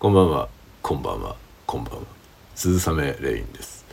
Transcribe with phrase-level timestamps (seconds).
[0.00, 0.48] こんばんは、
[0.80, 2.00] こんばんは、こんばんは。
[2.54, 3.84] 鈴雨レインです。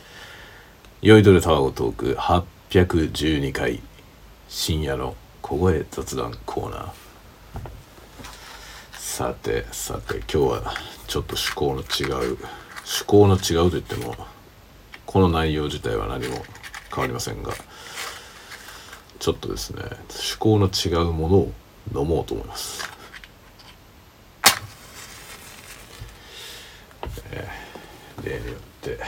[1.02, 3.82] 酔いどれタワゴトーク812回
[4.48, 6.90] 深夜の小声雑談コーナー。
[8.92, 10.74] さてさて今日は
[11.08, 14.16] ちょっと趣向の違う趣向の違うと言っても
[15.04, 16.38] この内容自体は何も
[16.90, 17.52] 変わりませんが
[19.18, 21.52] ちょっとですね趣向の違うものを
[21.94, 22.97] 飲もうと思います。
[28.28, 28.98] 例によって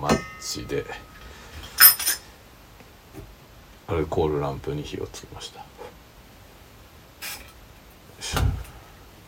[0.00, 0.84] マッチで
[3.86, 5.64] アルコールランプに火をつけました。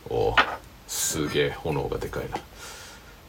[0.09, 0.35] お
[0.87, 2.37] すげえ炎がでかいな。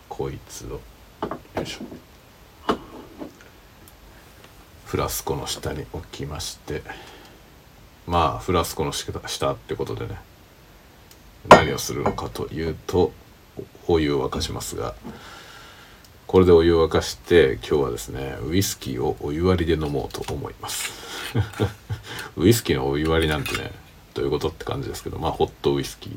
[0.09, 2.75] こいつをよいしょ。
[4.87, 6.83] フラスコの下に置きまして
[8.09, 10.19] まあフラスコの下ってことでね
[11.49, 13.13] 何をするのかというと
[13.87, 14.97] おお湯を沸かしますが
[16.31, 20.93] これでお湯を沸かして今日はですねウイスキーをお湯割りで飲もうと思います。
[22.39, 23.73] ウイスキーのお湯割りなんてね
[24.15, 26.17] どういうことって感じですけどまあホットウイスキー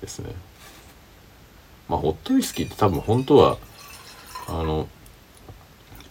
[0.00, 0.34] ですね。
[1.88, 3.58] まあホットウイスキーって多分本当は
[4.48, 4.88] あの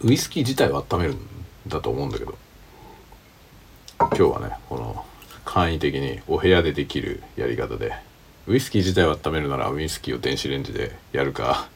[0.00, 1.28] ウイスキー自体を温めるん
[1.66, 2.38] だと思うんだけど
[3.98, 5.04] 今日はねこの
[5.44, 7.92] 簡易的にお部屋でできるやり方で
[8.46, 11.68] ウイスキー自体を温めるならウイスキーを電子レンジでやるか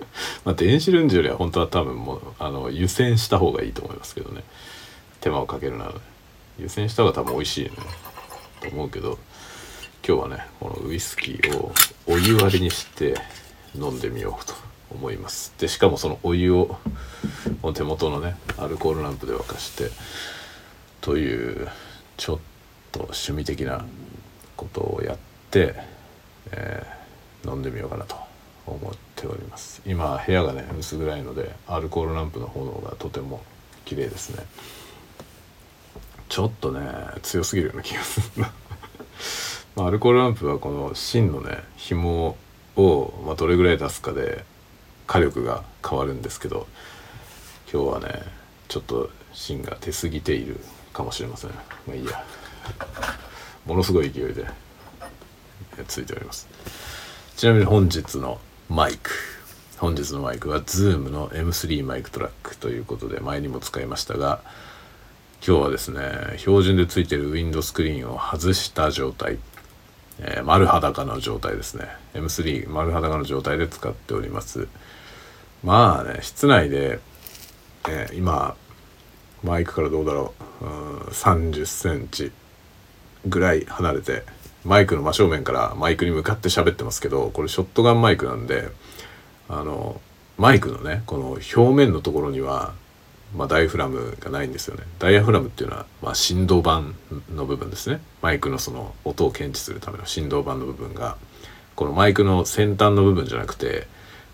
[0.44, 4.42] まあ電子レンジよりは本当は多分もうあの湯煎した方がいいと思いますけどね。
[5.20, 6.00] 手間をかけるならね。
[6.58, 7.70] 湯煎した方が多分美味しいね。
[8.60, 9.18] と思うけど
[10.06, 11.72] 今日はねこのウイスキーを
[12.06, 13.14] お湯割りにして
[13.74, 14.54] 飲んでみようと
[14.90, 15.52] 思います。
[15.58, 16.78] でしかもそのお湯を
[17.62, 19.90] この手元のねアルコールランプで沸かして
[21.00, 21.68] という
[22.16, 22.38] ちょっ
[22.92, 23.84] と趣味的な
[24.56, 25.18] ことをやっ
[25.50, 25.74] て、
[26.50, 26.98] えー
[27.44, 28.16] 飲んでみようかなと。
[28.70, 29.82] 思っております。
[29.86, 33.42] 今部屋がね薄暗いのでアルコールランプの炎がとても
[33.84, 34.44] 綺麗ですね。
[36.28, 36.80] ちょっとね
[37.22, 38.52] 強すぎるような気がするな。
[39.76, 42.36] まあアルコールランプはこの芯のね紐
[42.76, 44.44] を、まあ、どれぐらい出すかで
[45.06, 46.66] 火力が変わるんですけど
[47.72, 48.22] 今日はね
[48.68, 50.60] ちょっと芯が出過ぎている
[50.92, 51.50] かもしれません。
[51.50, 52.24] まあいいや。
[53.68, 54.46] ものすごい勢いで
[55.86, 56.48] ついております。
[57.36, 59.10] ちなみに本日のマイク。
[59.78, 64.42] 本日のマイクは Zoom の M3 マイクトラックということで前にも使いましたが
[65.46, 69.38] 今日はですね標準でついてるウィンドスクリーンを外した状態、
[70.20, 71.86] えー丸裸の状態ですね。
[72.12, 74.68] M3 丸裸の状態で使っております。
[75.64, 77.00] まあね室内で、
[77.88, 78.54] えー今
[79.42, 80.64] マイクからどうだろう。
[80.64, 80.68] う
[81.10, 82.32] 3 0センチ
[83.26, 84.24] ぐらい離れて
[84.64, 88.68] マイクの真正面からマイクに向かって喋ってますけどこれショットガンマイクなんで
[89.48, 90.00] あの
[90.36, 92.74] マイクのねこの表面のところには、
[93.36, 94.84] まあ、ダイフラムがないんですよね。
[94.98, 96.82] ダイヤフラムっていうのは、まあ、振動板
[97.34, 98.00] の部分ですね。
[98.22, 101.16] マイクのその音を検知するための振動板の部分が
[101.74, 103.86] このマイクの先端の部分じゃなくて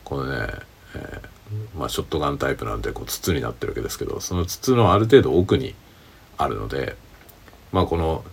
[0.04, 0.48] このね、
[0.94, 5.74] えーまあ、ショットガンタイプなんでこう筒になってるわけですけどその筒のある程度奥に
[6.36, 6.96] あるので
[7.72, 8.24] まあこの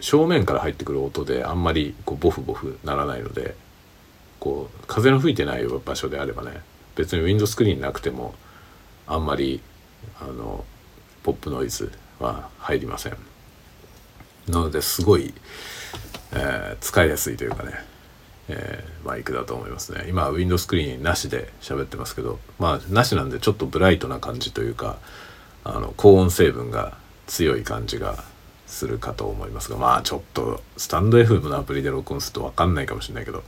[0.00, 3.54] 正面から入ってくる音であんまりこうボフボフならないので
[4.38, 6.60] こう風の吹いてない場所であればね
[6.94, 8.34] 別にウィンドスクリーンなくても
[9.06, 9.60] あんまり
[10.20, 10.64] あの
[11.22, 13.16] ポップノイズは入りません。
[14.48, 15.32] なのですごい、
[16.32, 17.72] えー使いやすいというかね、
[18.48, 20.06] えーマイクだと思いますね。
[20.08, 24.98] 今ウィンドスクリーンなしで喋ってますけどまあなしなんでちょっとブライトな感じというか
[25.64, 26.96] あの高音成分が
[27.26, 28.24] 強い感じが
[28.72, 33.42] するかと思いますがまあちょっとスタンド FM のアプリで録音すると分かんないかもしれないけど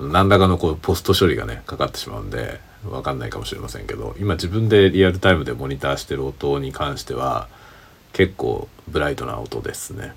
[0.00, 7.48] 何らかのこうポスト処理がねかかってしまうんで分かんないかもしれませんけど今自分でリアルタイムでモニターしてる音に関しては
[8.12, 10.14] 結構ブライトな音ですね。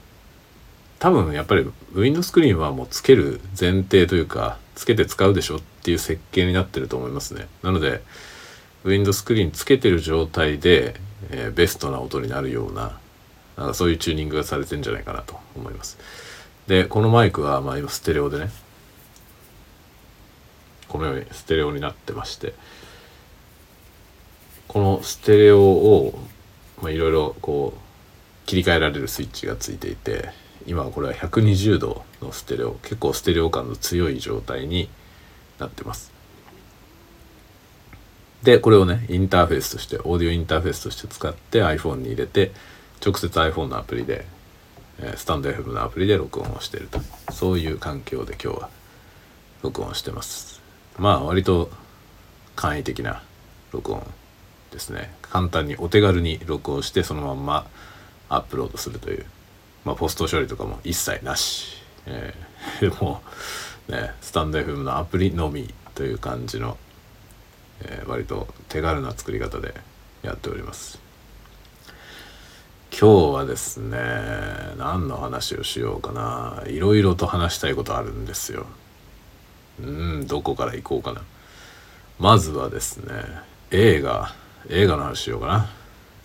[1.00, 7.48] 多分やっぱりウィンドスクリーンはもうつける前提というかつけて使うでしょっていう設計になってると思いますね。
[7.62, 8.02] なので
[8.84, 10.96] ウィンドスクリーンつけてる状態で、
[11.32, 12.98] えーベストな音になるような
[13.58, 15.98] なんかそういうチューニングがされてんじゃないかなと思います。
[16.68, 18.50] でこのマイクはまあ今ステレオでね
[20.88, 22.54] このようにステレオになってまして
[24.68, 26.20] このステレオを
[26.82, 30.30] まあいろいろこう切り替えられるスイッチがついていて
[30.66, 34.90] 今はこれは120度のステレオ結構ステレオ感の強い状態に
[35.60, 36.12] なってます。
[38.44, 42.52] でこれをねインターフェースとしてオーディオインターフェースとして使って iPhone に入れて
[43.04, 44.26] 直接 iPhone のアプリで、
[45.00, 47.00] えースタンド FM のアプリで録音をしていると。
[47.32, 48.70] そういう環境で今日は、
[49.62, 50.62] 録音してます。
[50.98, 51.70] まあ割と
[52.56, 53.22] 簡易的な
[53.72, 54.06] 録音
[54.72, 55.14] ですね。
[55.22, 57.68] 簡単にお手軽に録音してそのまんま
[58.30, 59.26] アップロードするという。
[59.86, 63.22] まあポスト処理とかも一切なし、えー、 も
[63.88, 66.78] うねスタンド FM のアプリのみという感じの、
[67.82, 69.74] えー、割と手軽な作り方で
[70.24, 71.07] やっております。
[73.00, 74.00] 今日はですね
[74.80, 76.64] 何の話をしようかな。
[76.66, 78.66] いろいろと話したいことあるんですよ。
[79.80, 81.22] うんどこから行こうかな。
[82.18, 83.14] まずはですね
[83.70, 84.34] 映画
[84.70, 85.70] 映画の話しようかな。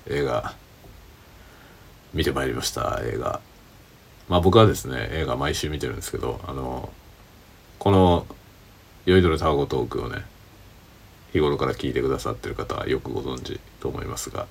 [0.09, 0.55] 映画。
[2.15, 3.43] 見てまいりました映画。
[4.31, 6.91] まあ僕はですね映画毎週見てるんですけどあの
[7.79, 8.27] この
[9.05, 10.25] 「酔いどれタワゴトーク」をね
[11.33, 14.47] 日頃から聞いてくださってる方はよくご存知と思いますが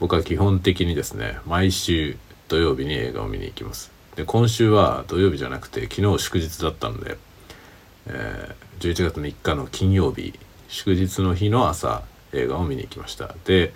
[0.00, 2.16] 僕は基本的にですね毎週
[2.48, 3.92] 土曜日に映画を見に行きます。
[4.16, 7.16] で今週は土曜日じゃなくて昨日祝日だったんで
[8.06, 10.38] えー、11月3日の金曜日
[10.68, 12.02] 祝日の日の朝
[12.32, 13.34] 映画を見に行きました。
[13.44, 13.72] で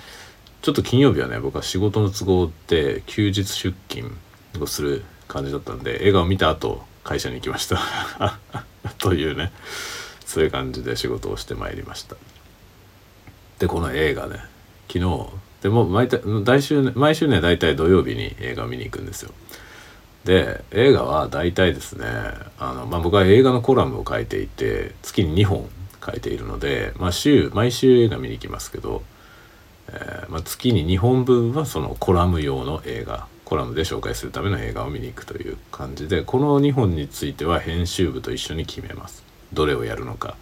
[0.62, 4.16] ちょっと金曜日はね僕は仕事の都合で休日出勤
[4.60, 8.38] をする感じだったんで映画を見た後会社に行きました。
[8.98, 9.52] というね
[10.24, 12.16] そういう感じで仕事をしてまいりました。
[13.58, 14.38] でこの映画ね
[14.88, 15.28] 昨日
[15.64, 16.10] でも毎
[16.44, 19.30] 毎週毎週ね大体土曜日に映画見に行くんですよ。
[20.26, 22.04] で映画は大体ですね
[22.58, 25.66] あの、まあ、僕は映画のコラムを書いていて月に2本
[26.04, 29.02] 書いているので、まあ週、毎週映画見に行きますけど、
[29.88, 39.24] えー、まあ、月に2本分はそのコラム用の映画コラムで紹介するための映画を見に行くという感じでこの2本については編集部と一緒に決めます。
[39.54, 40.36] どれをやるのか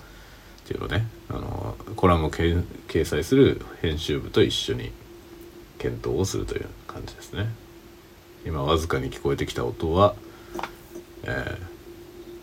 [0.64, 1.06] っていうのね。
[1.28, 4.90] あのコラムを掲載する編集部と一緒に
[5.82, 7.48] 検討をするという感じですね。
[8.46, 10.14] 今わずかに聞こえてきた音は、
[11.24, 11.58] え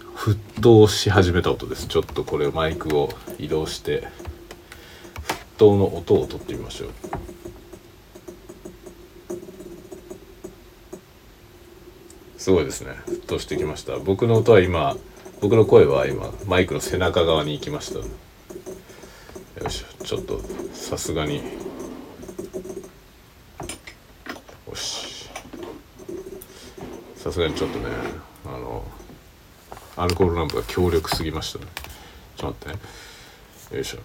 [0.01, 1.87] ー、沸騰し始めた音です。
[1.87, 4.09] ちょっとこれマイクを移動して
[5.55, 6.89] 沸騰の音を取ってみましょう。
[12.37, 12.95] すごいですね。
[13.07, 13.99] 沸騰してきました。
[13.99, 14.97] 僕の音は今
[15.39, 17.99] 僕の声は今マイクの背中側に行きました。
[17.99, 18.05] よ
[19.65, 20.03] いしょ。
[20.03, 20.41] ちょっと
[20.73, 21.41] さすがに
[27.21, 27.89] さすがにちょっとね
[28.45, 28.85] あの
[29.97, 31.65] アルコールランプが強力すぎましたね。
[32.37, 33.75] ちょっと待ってね。
[33.75, 33.97] よいしょ。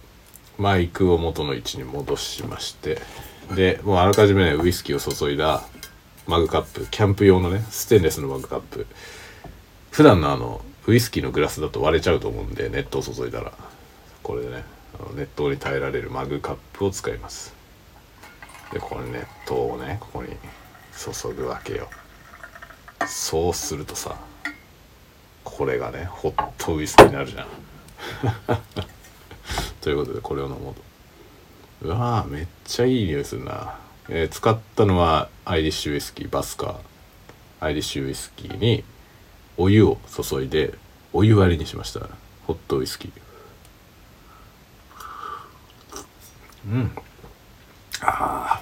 [0.59, 3.01] マイクを元の位置に戻しまして。
[3.55, 5.63] でもうあらかじめねウイスキーを注いだ
[6.27, 8.87] マグカップキャンプ用のねステンレスのマグカップ。
[9.93, 13.53] 普段のあのウイスキーのグラスだと割れちゃうと思うんで熱湯を注いだら。
[14.25, 14.65] これでね
[14.99, 17.55] あの熱湯に耐えられるマグカップを使います。
[18.73, 20.31] でこれ熱湯をねここに
[20.99, 21.89] 注ぐわけよ。
[23.07, 24.17] そうするとさ
[25.45, 27.47] これがねホットウイスキーになるじゃん。
[29.81, 30.83] ということでこれを飲もうと。
[31.83, 33.77] うわーめっちゃいい匂いするな、
[34.09, 36.77] えー、使ったのはアイリッシュウイスキーバスカー。
[37.61, 38.85] アイリッシュウイスキーに
[39.57, 40.75] お湯を注いで
[41.13, 42.01] お湯割りにしました。
[42.47, 43.13] ホットウイスキー。
[46.67, 46.91] うん。
[48.01, 48.61] あ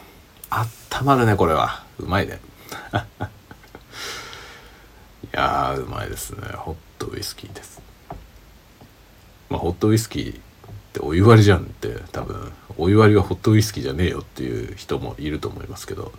[0.51, 1.85] あったまるねこれは。
[1.99, 2.41] うまいね。
[5.33, 6.47] やーうまいですね。
[6.55, 7.83] ホットウイスキーです。
[9.51, 10.41] まあホットウイスキーっ
[10.93, 12.53] てお湯割りじゃんって多分。
[12.79, 16.13] お湯割りはホットウイスキーじゃねえよっていう人もいると思いますけど。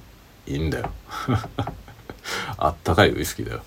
[0.45, 0.91] いいんだよ。
[2.57, 3.63] あったかいウイスキーだよ。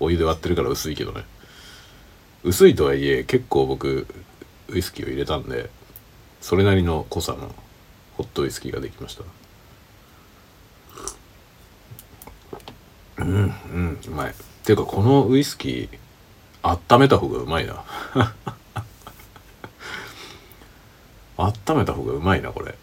[0.00, 1.24] お湯で割ってるから薄いけどね。
[2.44, 4.06] 薄いとはいえ結構僕
[4.68, 5.70] ウイスキーを入れたんで
[6.40, 7.54] それなりの濃さの
[8.16, 9.22] ホットウイスキーができました。
[13.22, 14.30] うんうんうまい。
[14.30, 15.98] っていうかこのウイスキー
[16.62, 17.84] 温めた方がうまいな。
[21.36, 22.74] 温めた方がうまいなこれ、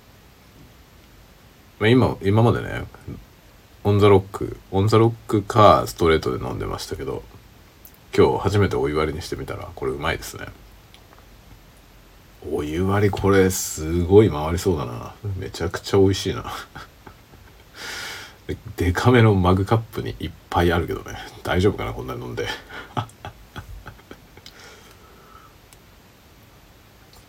[1.91, 2.83] 今今までね
[3.83, 7.23] オンザロックオンザロックかストレートで飲んでましたけど
[8.15, 10.47] 今日初めてお湯割りにしてみたらこれうまいですね。
[12.51, 15.13] お湯割りこれすごい回りそうだな。
[15.37, 16.45] めちゃくちゃ美味しいな。
[18.77, 21.17] デカめのマグカップにいっぱいあるけどね。
[21.43, 22.47] 大丈夫かなこんなに飲んで。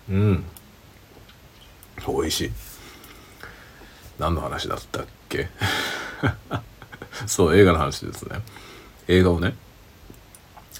[0.08, 0.44] うん。
[2.06, 2.52] 美味しい。
[4.18, 5.48] 何の話だったっけ？
[7.26, 8.40] そう映画の話ですね。
[9.08, 9.54] 映画をね。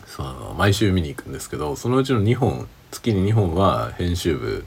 [0.07, 4.65] その毎週見に行くんですけどそのうちの2本月に2本は編集部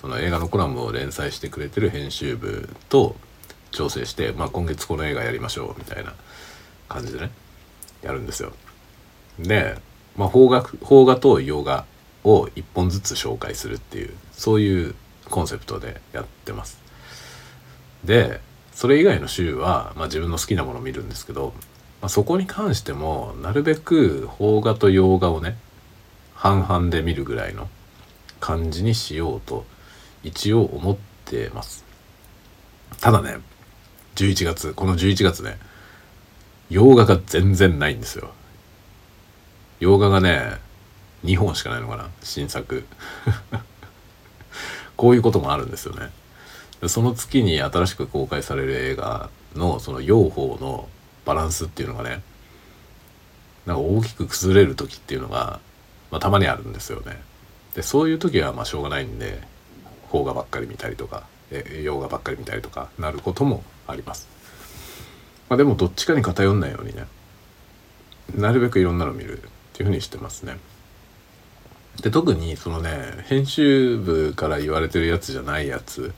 [0.00, 3.14] その映画のコラムを連載してくれてる編集部と
[3.76, 6.14] 調整して、まあ、今月この映画やりましょうみたいな
[6.88, 7.30] 感じでね
[8.02, 8.52] やるんですよ。
[9.38, 9.76] で
[10.16, 11.84] まあ、邦画邦画と洋画
[12.24, 14.94] を一本ずつ紹介するっていうそういう
[15.28, 16.80] コンセプトでやってます。
[18.04, 18.40] で
[18.72, 21.52] それ以外の週は、まあ、自分の好きなものを見るんですけど、
[22.00, 25.56] まあ、そこに関してもなるべく邦画と洋画をね
[26.34, 27.68] 半々で見るぐらいの
[28.40, 29.64] 感じにしようと
[30.22, 31.84] 一応思ってます。
[33.00, 33.38] ただね
[34.16, 35.58] 11月この11月ね
[36.70, 38.30] 洋画が全然ないんですよ。
[39.78, 40.58] 洋画がね
[41.24, 42.84] 2本しかないのかな新作。
[44.96, 46.10] こういうこともあるんですよね。
[46.88, 50.88] その月に新しく公開される映画のその用法の
[51.24, 52.22] バランスっていうのがね
[53.66, 55.60] なんか大きく崩れる時っていうのが、
[56.10, 57.20] まあ、たまにあるんですよね。
[57.74, 59.40] でそういう時はまあしょうがないんで
[60.10, 61.24] 邦画ばっかり見たりとか
[61.82, 64.28] 洋画ばっかり見たりとかなることもあります、
[65.48, 67.06] まあ、でもどっちかに偏んないようにね。
[68.34, 69.40] なるべくいろんなの見るっ
[69.72, 70.58] ていうふうにしてますね。
[72.02, 76.12] で特にそのね編集部から言われてるやつじゃないやつ。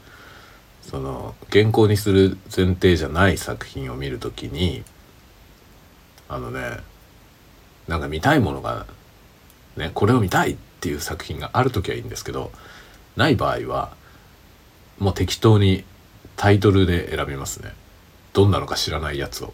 [0.83, 4.85] その原稿にする前提じゃない作品を見るときに
[6.31, 6.79] あのね
[7.89, 8.87] なんか見たいものが
[9.77, 12.51] ねこれを見たいっていう作品がある時はいいんですけど
[13.17, 13.93] ない場合は
[14.99, 15.85] もう適当に
[16.39, 17.75] タイトルで選びますね。
[18.33, 19.53] どんなのか知らないやつを。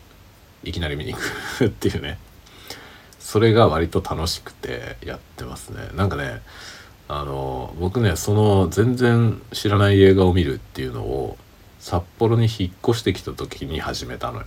[0.65, 1.65] いきなり見に行く。
[1.67, 2.19] っていうね。
[3.19, 5.89] それが割と楽しくてやってますね。
[5.95, 6.43] なんかね
[7.09, 11.39] あの僕ねその全然知らない映画を見るっていうのを
[11.81, 14.47] 札幌に引っ越してきた時に始めたのよ。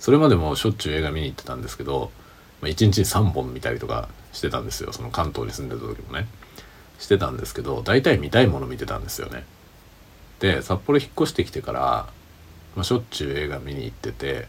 [0.00, 2.10] それまでもしょっちゅう映画見に行ってたんですけど、
[2.60, 4.92] まあ、1日に3本見たりとかしてたんですよ。
[4.92, 6.28] その関東に住んでた時もね。
[6.98, 9.44] してたんですけど大体見たいもの見てたんですよね。
[10.42, 11.80] で札幌引っ越してきてから、
[12.74, 14.48] まあ、しょっちゅう映画見に行ってて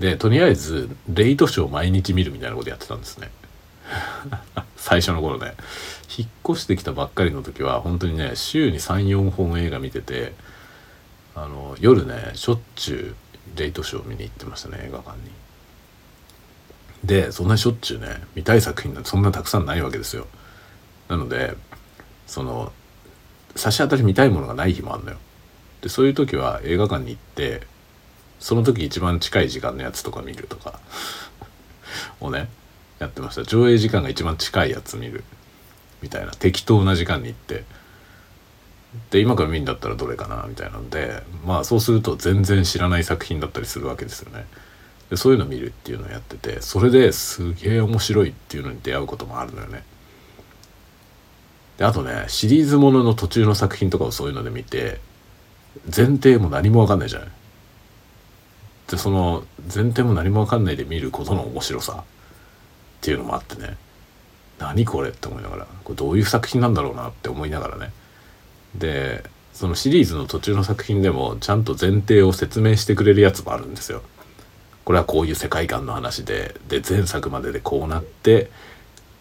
[0.00, 3.30] でとりあえずレイトショー毎日見るみたいなことやってたんですね
[4.76, 5.54] 最初の頃ね
[6.18, 10.34] 引っ越してきたばっかりの時は本当にね週に34本映画見てて
[11.36, 13.14] あの夜ねしょっちゅ
[13.54, 15.30] うレイトショー見に行ってましたね映画館に。
[17.04, 20.26] でそんなしょっちゅうね見たい作品なんてそんなたくさんないわけですよ。
[21.08, 21.56] なので
[22.26, 22.72] その
[23.58, 25.16] 差し当たり見たいものがない日もあるのよ。
[25.82, 27.62] でそういう時は映画館に行って
[28.40, 30.80] その時一番近い時間のやつとか見るとか
[32.20, 32.48] をね
[32.98, 33.44] やってました。
[33.44, 35.24] 上映時間が一番近いやつ見る。
[36.02, 36.32] みたいな。
[36.32, 37.64] 適当な時間に行って。
[39.10, 40.46] で今から見るんだったらどれかな？
[40.48, 41.22] みたいなんで。
[41.46, 44.46] まあそうすると全然知らない作品だったりするわけですよね。
[45.10, 49.84] でそういうの見るっていうのをやっててそれですげえ面白いっていうのに出会うこともあるのよね。
[51.78, 55.00] であとねシリーズものの途中の作品とかをそういうので見て
[55.84, 57.28] 前提も何も分かんないじゃない。
[58.88, 62.04] でその前提も何も分かんないで見ることの面白さっ
[63.00, 63.76] ていうのもあってね。
[64.58, 67.92] 何これって思いながらこれどういう作品なんだろうなって思いながらね。
[68.74, 74.02] でそのシリーズの途中の作品でもちゃんと前提を説明してくれるやつもあるんですよ。
[74.84, 78.50] これはこういう世界観の話でで前作まででこうなって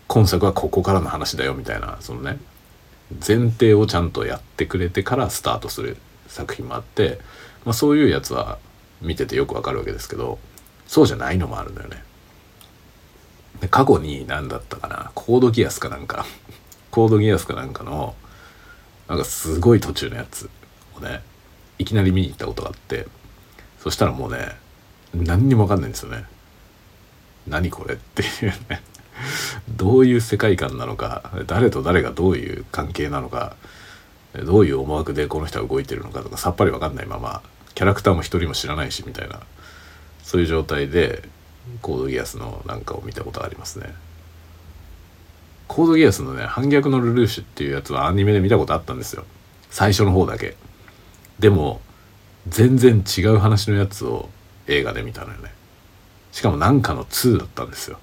[0.07, 2.39] 今作はここからの話だよみたいなそのね
[3.11, 5.97] 前提をちゃんとやってくれてからスタートする
[6.27, 7.19] 作品もあって、
[7.65, 8.57] まあ、そういうやつは
[9.01, 10.39] 見ててよくわかるわけですけど
[10.87, 12.03] そうじゃないのもあるんだよね。
[13.61, 16.25] で過去に何だったかなコードギアスかなんか
[16.91, 18.15] コードギアスかなんかの
[19.07, 20.49] なんかすごい途中のやつ
[20.95, 21.23] をね
[21.79, 23.07] いきなり見に行ったことがあって
[23.79, 24.57] そしたらもうね
[25.13, 26.25] 何にも分かんないんですよね
[27.47, 28.81] 何これっていうね
[29.69, 33.55] どういう世界観なのか誰と誰がどういう関係なのか
[34.45, 37.41] どういう思惑でこの人は動いてるのかとかさっぱり分かんないまま
[37.75, 39.39] キャラクターも一人も知らないしみたいな
[40.23, 41.23] そういう状態で
[41.81, 43.93] コードギアスのなんかを見たことありますね。
[45.67, 49.25] コードギアスのね反逆のルルーシュっていうやつはアニメで見たことあったんですよ。
[49.69, 50.55] 最初の方だけ。
[51.39, 51.81] でも
[52.47, 54.29] 全然違う話のやつを
[54.67, 55.51] 映画で見たのよね。
[56.31, 57.99] しかもなんかの2だったんですよ。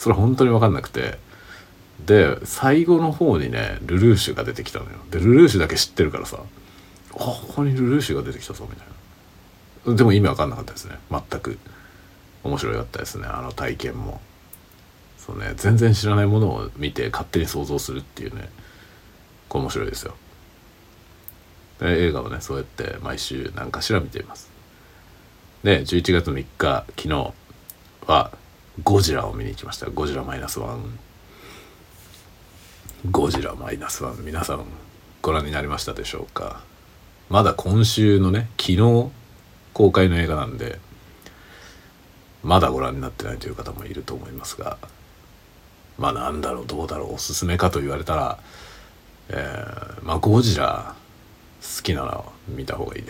[0.00, 1.18] それ本当に分かんなくて。
[2.06, 4.92] で最後の方にねルルーシュが出てきたのよ。
[5.10, 6.38] でルルーシュだけ知ってるからさ。
[6.38, 8.86] あここにルルーシュが出てきたぞみたい
[9.86, 9.94] な。
[9.94, 10.96] でも意味分かんなかったですね。
[11.10, 11.58] 全く。
[12.42, 13.26] 面白かったですね。
[13.26, 14.22] あの体験も。
[15.18, 15.52] そうね。
[15.56, 18.48] 全然知らないものを見て勝手に想像するっていうね。
[19.50, 20.14] これ面白いですよ。
[21.78, 24.50] で映画はねそうやって毎週何かしら見ています。
[25.62, 27.34] で11月3日昨日
[28.06, 28.32] は
[28.82, 29.90] ゴジラを見に行きました。
[29.90, 30.98] ゴジラマイナスワン。
[33.10, 34.24] ゴジラマイナスワン。
[34.24, 34.64] 皆さん
[35.20, 36.62] ご覧になりましたでしょうか？
[37.28, 39.10] まだ今週のね昨日
[39.72, 40.78] 公開の映画なんで
[42.42, 44.78] まだご覧になってないという方もいると思いますが
[45.98, 48.38] まあなんだろうどうだろうおすすめかと言われたら、
[49.28, 50.94] えー、まあゴジラ
[51.76, 53.04] 好きなら見た方がい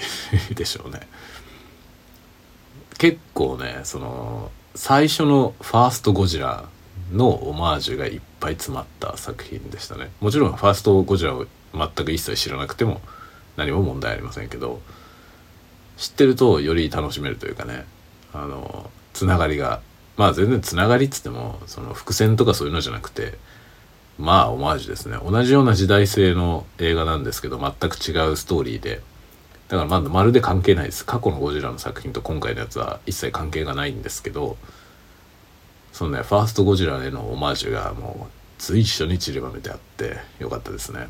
[0.50, 1.00] いでしょうね。
[2.99, 6.64] 結構ねその最初のファーストゴジラ
[7.12, 10.10] のオマージュがいっぱい詰まった作品でしたね。
[10.20, 13.00] もちろんファーストゴジラを全く一切知らなくても
[13.56, 14.80] 何も問題ありませんけど
[15.96, 17.84] 知ってるとより楽しめるというかね
[18.32, 19.80] あのつながりが
[20.16, 23.34] まあ全然つながりっつってもその伏線とかそういうのじゃなくて
[24.18, 25.18] まあオマージュですね。
[25.24, 29.00] 同じような時代性の映画なんですけど全く違うストーリーで
[29.70, 31.06] だからままるで関係ないです。
[31.06, 34.56] 過去のゴジラの作品と今回のやつは一切関係がないんですけど
[35.92, 41.08] そのねファーストゴジラへのオマージュがもう随所に散りばめてあってよかったですね。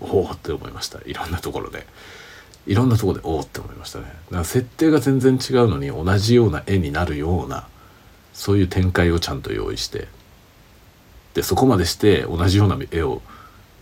[0.00, 1.00] おおって思いました。
[1.04, 1.84] いろんなところで。
[2.68, 4.04] いろんなとこでおおって思いましたね。
[4.04, 7.66] だから設定が全然違うのに同じような絵になるような
[8.34, 10.06] そういう展開をちゃんと用意して
[11.34, 13.20] でそこまでして同じような絵を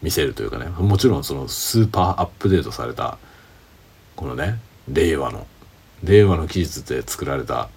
[0.01, 0.67] 見せるというかね。
[0.67, 3.19] もちろんそのスーパーアップデートされた
[4.17, 4.59] このね
[4.89, 5.47] 令和の
[6.03, 7.69] 令和の技術で作られた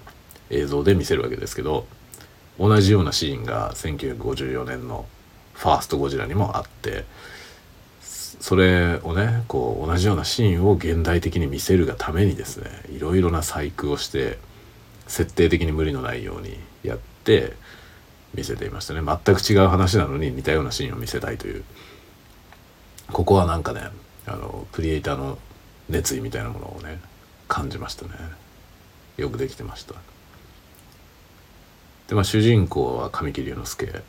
[0.50, 1.86] 映像で見せるわけですけど
[2.60, 5.05] 同じようなシーンが1954年の
[5.53, 7.05] ファーストゴジラにもあって
[8.01, 14.38] それをねこう同じようなシーンを現代的に見せるがためにですねいろいろな細工をして
[15.08, 17.53] 設定的に無理のないようにやって
[18.34, 19.01] 見せていましたね。
[19.01, 21.63] 全く違う話なのに似たようなシーンを見せたいという。
[23.12, 23.81] ここはなんかね
[24.27, 25.39] あのクリエイターの
[25.89, 27.00] 熱意みたいなものをね
[27.48, 28.12] 感じましたね。
[29.17, 29.96] よくできてました。
[32.08, 34.03] でまあ主人公は神木隆之介。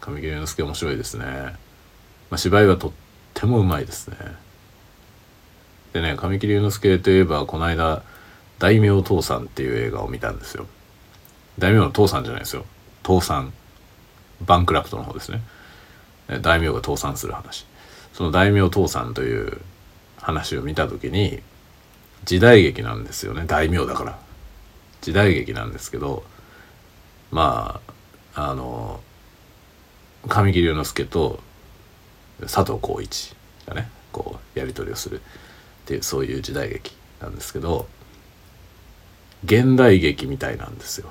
[0.00, 1.56] 神木隆之介面白いですね、ま
[2.32, 2.92] あ、芝居はとっ
[3.34, 4.16] てもうまいですね。
[5.92, 8.02] でね神木隆之介といえばこの間
[8.58, 10.66] 「大名父さん」っていう映画を見たんですよ。
[11.58, 12.64] 大名の父さんじゃないですよ。
[13.06, 13.52] 倒産。
[14.40, 15.42] バンクラプトの方ですね。
[16.40, 17.66] 大名が倒産する話。
[18.12, 19.60] その大名倒産という
[20.28, 21.40] 話を見た時に
[22.26, 24.18] 時代劇なんですよね大名だから
[25.00, 26.22] 時代劇なんですけど
[27.30, 27.80] ま
[28.34, 29.00] ああの
[30.28, 31.40] 神木隆之介と
[32.42, 33.34] 佐藤浩市
[33.66, 35.22] がねこうやり取りをするっ
[35.86, 37.88] ていうそういう時代劇なんですけど
[39.44, 41.08] 現代劇みたいなんですよ。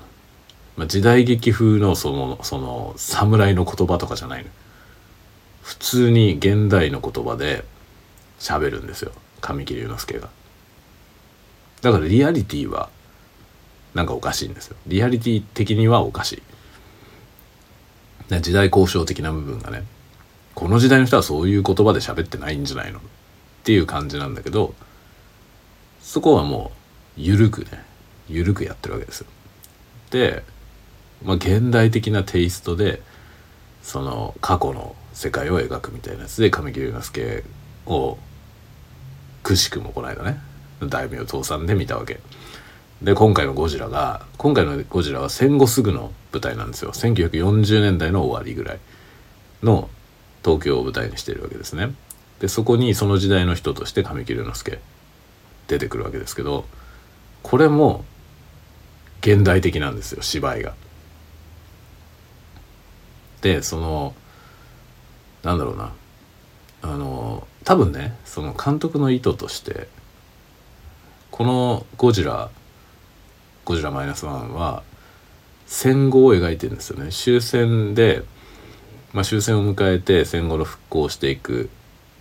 [0.75, 4.49] まあ、時代劇風のそのその侍の言葉とかじゃないの。
[5.63, 7.65] 普通に現代の言葉で
[8.39, 10.29] 喋るんですよ神木隆之介が。
[11.81, 12.89] だからリアリティは
[13.93, 14.75] なんかおかしいんですよ。
[14.87, 16.33] リアリティ的にはおかし
[18.29, 18.41] い。
[18.41, 19.83] 時代交渉的な部分がね
[20.53, 22.99] この時代の人はそういう言葉で喋ってないんじゃないの？
[22.99, 23.01] っ
[23.63, 24.73] ていう感じなんだけど
[26.01, 26.71] そこはも
[27.17, 27.85] う緩くね
[28.27, 29.27] 緩くやってるわけですよ。
[30.09, 30.43] で、
[31.23, 33.01] まあ、現代的なテイストで
[33.81, 37.43] その過去の世界を描くみたいなやつで神木隆之介
[37.87, 38.17] を
[39.43, 40.39] くしくもこの間ね。
[40.81, 42.19] 大名倒産で見たわけ。
[43.01, 46.91] で今回のゴジラが今回のゴジラは戦後すぐの舞台なんですよ。
[46.91, 48.79] 1940年代の終わりぐらい
[49.63, 49.89] の
[50.43, 51.93] 東京を舞台にしているわけですね。
[52.39, 54.79] でそこにその時代の人として神木隆之介
[55.67, 56.65] 出てくるわけですけど
[57.41, 58.05] これも
[59.21, 60.73] 現代的なんですよ芝居が。
[63.41, 64.15] でその
[65.43, 65.93] なんだろうな。
[66.83, 69.89] あの多分ねその監督の意図として
[71.31, 72.49] この「ゴジラ」
[73.65, 74.83] 「ゴジラマイナスワンは
[75.65, 78.23] 戦後を描いてるんですよね終戦で、
[79.11, 81.63] まあ、終戦を迎えて戦後の復興をしていく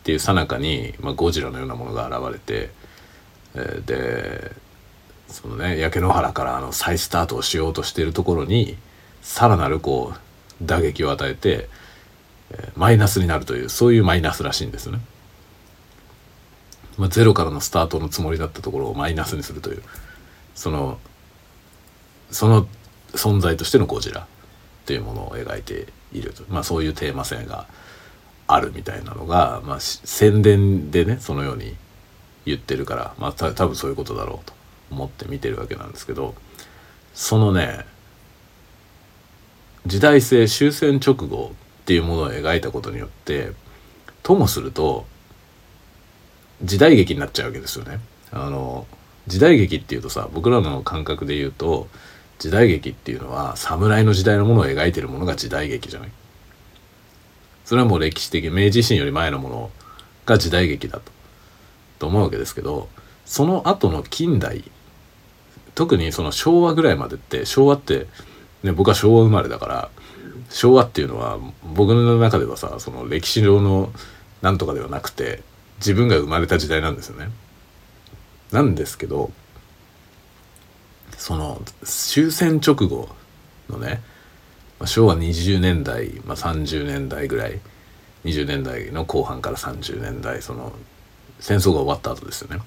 [0.00, 2.70] っていうさなかに、まあ、ゴジラのようなものが現れて、
[3.54, 4.50] え、で
[5.28, 8.76] そのね焼け野原からあの再スタートをしようとしているところに
[9.22, 10.18] さらなるこう
[10.60, 11.68] 打撃を与えて、
[12.50, 15.00] え、マイナスになるというそういうマイナスらしいんですよね。
[16.98, 19.82] まあ、ゼロからのスタートのつもりだったところをマイナスにするという。
[20.54, 20.98] その
[22.30, 22.66] その
[23.12, 24.26] 存在としてのゴジラ
[24.86, 27.66] というものを描いていると、まあ、そういうテーマ性が
[28.48, 31.76] あるみたいなのが、まあ、宣伝でねそのように
[32.44, 34.54] 言ってるから、まあ、た多分そういうことだろうと
[34.90, 36.34] 思って見てるわけなんですけど
[37.14, 37.84] そのね
[39.84, 43.52] 時代性終戦直後っていうものを描いたことによって
[44.22, 45.06] ともすると
[46.62, 48.00] 時代劇になっちゃうわけですよね。
[48.32, 48.86] あの
[49.26, 51.88] 時代劇っていうとさ僕らの感覚で言うと
[52.38, 56.10] 時代劇っていうのは侍の時代のものを描いてるものが時代劇じゃない？
[57.64, 59.70] それはもう歴史的明治維新より前のもの
[60.24, 61.12] が時代劇だと
[61.98, 62.88] と思うわけですけど
[63.24, 64.64] その後の近代
[65.74, 68.06] 特にその昭和ぐらいまでって昭和って
[68.62, 69.90] ね僕は昭和生まれだから
[70.48, 71.38] 昭和っていうのは
[71.74, 73.92] 僕の中ではさその歴史上の
[74.42, 75.42] なんとかではなくて
[75.78, 77.30] 自分が生まれた時代なんですよね。
[78.52, 79.30] なんですけど
[81.16, 83.08] その終戦直後
[83.68, 84.00] のね
[84.84, 87.60] 昭和20年代、まあ、30年代ぐらい
[88.24, 90.72] 20年代の後半から30年代その
[91.40, 92.62] 戦争が終わった後ですよね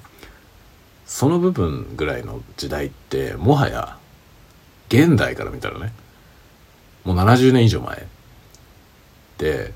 [1.05, 3.97] その部分ぐらいの時代ってもはや
[4.89, 5.93] 現代から見たらね
[7.03, 8.07] もう70年以上前
[9.37, 9.73] で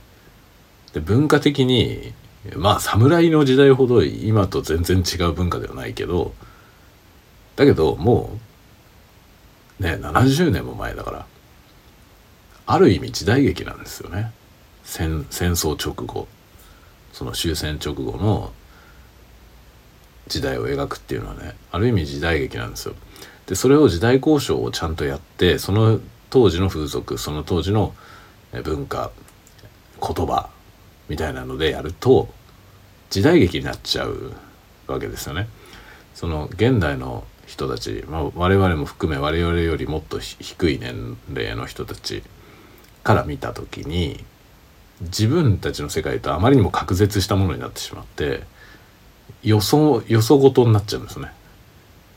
[0.94, 2.14] で文化的に
[2.56, 6.34] まあ侍の時代ほど今と全然違う文化ではないけど
[7.56, 8.38] だけども
[9.80, 11.26] うね70年も前だから
[12.66, 14.32] ある意味時代劇なんですよね
[14.84, 16.28] 戦戦争直後
[17.14, 18.52] その終戦直後の
[20.28, 22.96] 時代を描くっていうのはねある意味時代劇なんですよ。
[23.46, 27.94] でそれを時代交渉をちゃんとやってその当時の風俗その当時の
[28.64, 29.12] 文化
[30.02, 30.50] 言葉
[31.10, 32.30] みたいなのでやると
[33.10, 34.34] 時代劇になっちゃう
[34.88, 35.48] わけですよね。
[36.16, 42.24] その現代の人たち、まあ、我々も含め我々よりもっと低い年齢の人たち
[43.04, 44.24] から見た時に
[45.02, 48.44] 自分たちの世界とあまりにも隔絶したものになってしまって
[49.44, 51.32] 予想予想事になっちゃうんですね。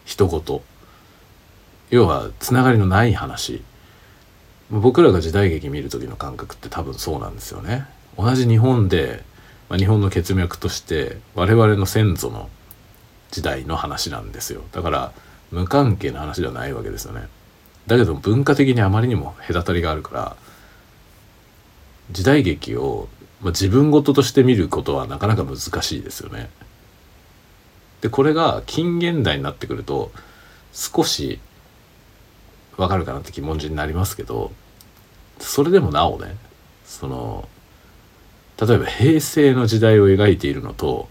[0.04, 0.60] 一言
[1.90, 3.62] 要はつながりのない話。
[4.70, 7.86] 僕らが時代劇見る時の感覚って多分そうなんですよね。
[8.16, 9.24] 同じ日本で、
[9.68, 12.48] まあ、日本の血脈として我々の先祖の
[13.30, 15.12] 時代の話なんですよだから
[15.50, 17.28] 無関係な話ではないわけですよね
[17.86, 20.36] だけど文化的にあまりにも隔たりがあるから
[22.10, 23.08] 時代劇を、
[23.40, 26.48] まあ、自分事として見ることはなかなか難しいですよね。
[28.00, 30.12] でこれが近現代になってくると
[30.72, 31.40] 少し
[32.76, 34.52] わかるかなって気持ちになりますけど
[35.38, 36.36] それでもなおね
[36.84, 37.48] その
[38.60, 41.08] 例えば平成の時代を描いているのと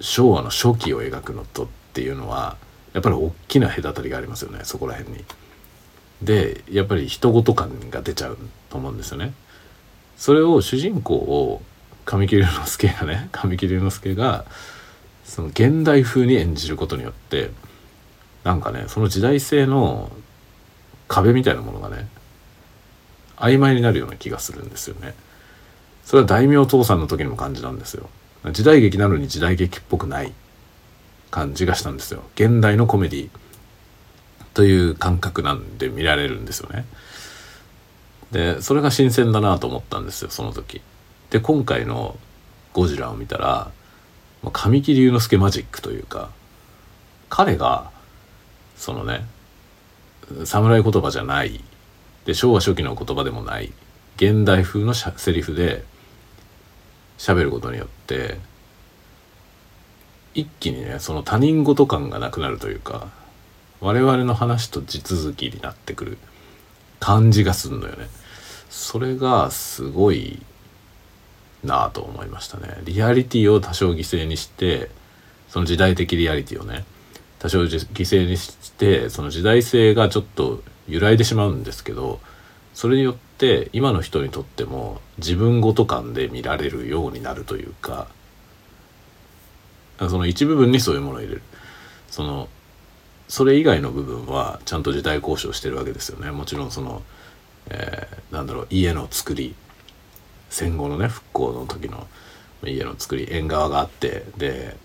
[0.00, 2.56] 昭和の初期を描くのとっていうのは
[2.94, 5.24] やっぱり大きな隔たりがありますよねそこら辺に。
[6.22, 8.38] でやっぱり人事感が出ちゃう
[8.70, 9.32] と思うんですよね。
[10.16, 11.62] それを主人公を
[12.04, 14.44] 神木隆之介がね 神木隆之介が
[15.24, 17.50] その現代風に演じることによって
[18.44, 20.10] なんかねその時代性の
[21.08, 22.08] 壁みたいなものがね
[23.36, 25.14] 曖昧になるような気がするんですよね。
[26.04, 28.08] それは大名父さんの時にも感じたんですよ。
[28.52, 30.32] 時代劇なのに時代劇っぽくない
[31.30, 32.22] 感じがしたんですよ。
[32.34, 33.28] 現代のコメディ
[34.54, 36.84] という感覚なんで見られるんですよね。
[38.32, 40.80] でそれが新鮮だなと思ったんですよその時。
[41.30, 42.16] で今回の
[42.72, 43.70] 「ゴジラ」を見たら
[44.52, 46.30] 神木隆之介マジックというか
[47.28, 47.90] 彼が
[48.76, 49.26] そのね
[50.44, 51.62] 侍言葉じゃない
[52.24, 53.72] で昭和初期の言葉でもない
[54.16, 55.84] 現代風のセリフで
[57.18, 58.38] 喋ることによって
[60.34, 63.08] 一気にねその他人事感がなくなるというか
[63.80, 66.18] 我々の話と地続きになってくる
[67.00, 68.06] 感じがすんのよね。
[68.70, 70.40] それがすごい
[71.62, 74.90] なあと思いましたねリアリティを多少犠牲にして
[75.48, 76.84] その時代的リアリティをね
[77.38, 82.20] 多少犠牲にしてその時代性がちょっと揺らいでしまうんですけど
[82.72, 83.31] それによって
[83.72, 88.08] 今の人にとっても自分ごと感で見られるようになるというか
[89.98, 91.42] その一部分にそういうものを入れる。
[92.10, 92.48] その
[93.28, 96.30] それ以外の部分はちゃんと時代交渉してるわけですよね。
[96.30, 97.02] もちろんその
[97.70, 99.54] えー、なんだろう家の作り
[100.50, 102.06] 戦後のね復興の時の
[102.64, 104.76] 家の作り縁側があってで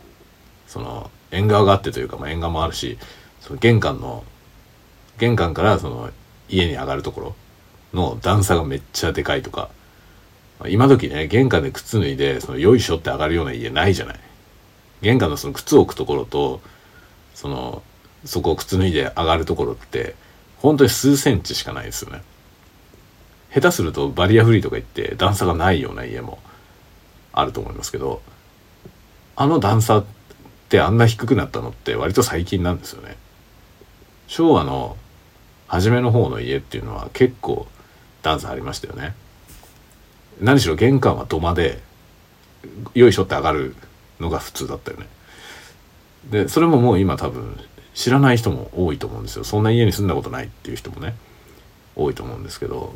[0.68, 2.98] その縁側があってというか、まあ、縁側もあるし
[3.42, 4.24] その玄関の
[5.18, 6.10] 玄関からその
[6.50, 7.36] 家に上がるところ
[7.94, 9.70] の段差がめっちゃでかいとか。
[10.70, 14.20] 今時ね玄関で靴脱いでそのよいしょって上がるような家ないじゃない。
[15.02, 16.62] 玄関のその靴を置くところと
[17.36, 17.84] その
[18.26, 20.16] そこを靴脱いで上がるところって
[20.58, 22.24] 本当に数センチしかないですよね。
[23.54, 26.40] 下手するとバリアフリーとか言って段差がないような家も
[27.32, 28.22] あると思いますけど
[29.36, 30.06] あの段差っ
[30.70, 33.16] てあんな低くなったのって割と最近なんですよね。
[34.28, 34.98] 昭和の
[35.68, 37.68] 初めの方の家っていうのは結構
[38.28, 39.16] 段差ありましたよね。
[40.42, 41.82] 何しろ玄関は土間で
[42.94, 43.76] よいしょって上がる
[44.20, 45.08] のが普通だったよね。
[46.30, 47.58] でそれももう今多分
[47.94, 49.44] 知らない人も多いと思うんですよ。
[49.44, 51.16] そんな家に住んだことないっていう人もね
[51.96, 52.94] 多いと思うんですけど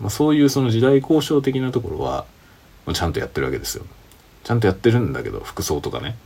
[0.00, 2.24] まあ、そういうその時代交渉的なところは、
[2.86, 3.84] ま、ちゃんとやってるわけですよ。
[4.44, 6.16] ちゃんとやってるんだけど服装とかね、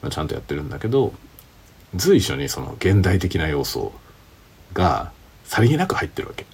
[0.00, 1.12] まあ、ちゃんとやってるんだけど
[1.94, 3.92] 随所にその現代的な要素
[4.72, 5.12] が
[5.44, 6.46] さりげなく入ってるわけ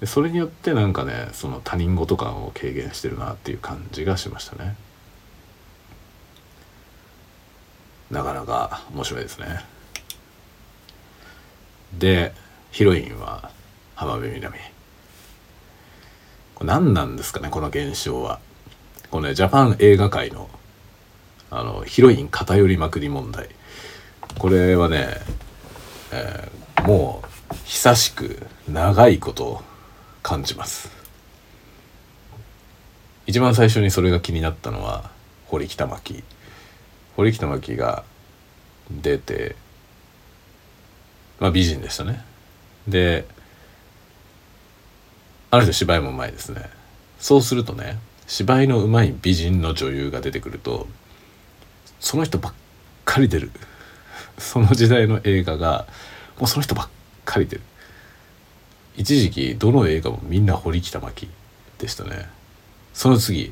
[0.00, 4.74] でそれによってなんかねその他人事感を軽減してるなっていう感じがしましたね。
[8.10, 9.64] なかなか面白いですね。
[11.98, 12.32] で
[12.70, 13.50] ヒロインは
[13.94, 14.58] 浜辺美波。
[16.54, 18.40] これ何なんですかねこの現象は。
[19.10, 20.48] このねジャパン映画界の
[21.50, 23.50] あのヒロイン偏りまくり問題。
[24.38, 25.08] これはね、
[26.12, 29.62] えー、もう久しく長いこと
[30.22, 30.90] 感じます。
[33.26, 35.10] 一番最初にそれが気になったのは
[35.46, 36.24] 堀北真希。
[37.16, 38.04] 堀北真希が
[38.90, 39.56] 出て
[41.38, 42.24] まあ美人でしたね。
[42.88, 43.26] で
[45.50, 46.68] ある種芝居もうまいですね。
[47.18, 50.86] そうするとね芝居のうまい美人の女優が出てくると
[51.98, 52.52] その人ばっ
[53.04, 53.50] かり出る。
[54.38, 55.86] その時代の映画が
[56.38, 56.88] もうその人ばっ
[57.24, 57.62] かり出る。
[59.00, 61.30] 一時期どの映画もみんな堀北真希
[61.78, 62.28] でしたね。
[62.92, 63.50] その次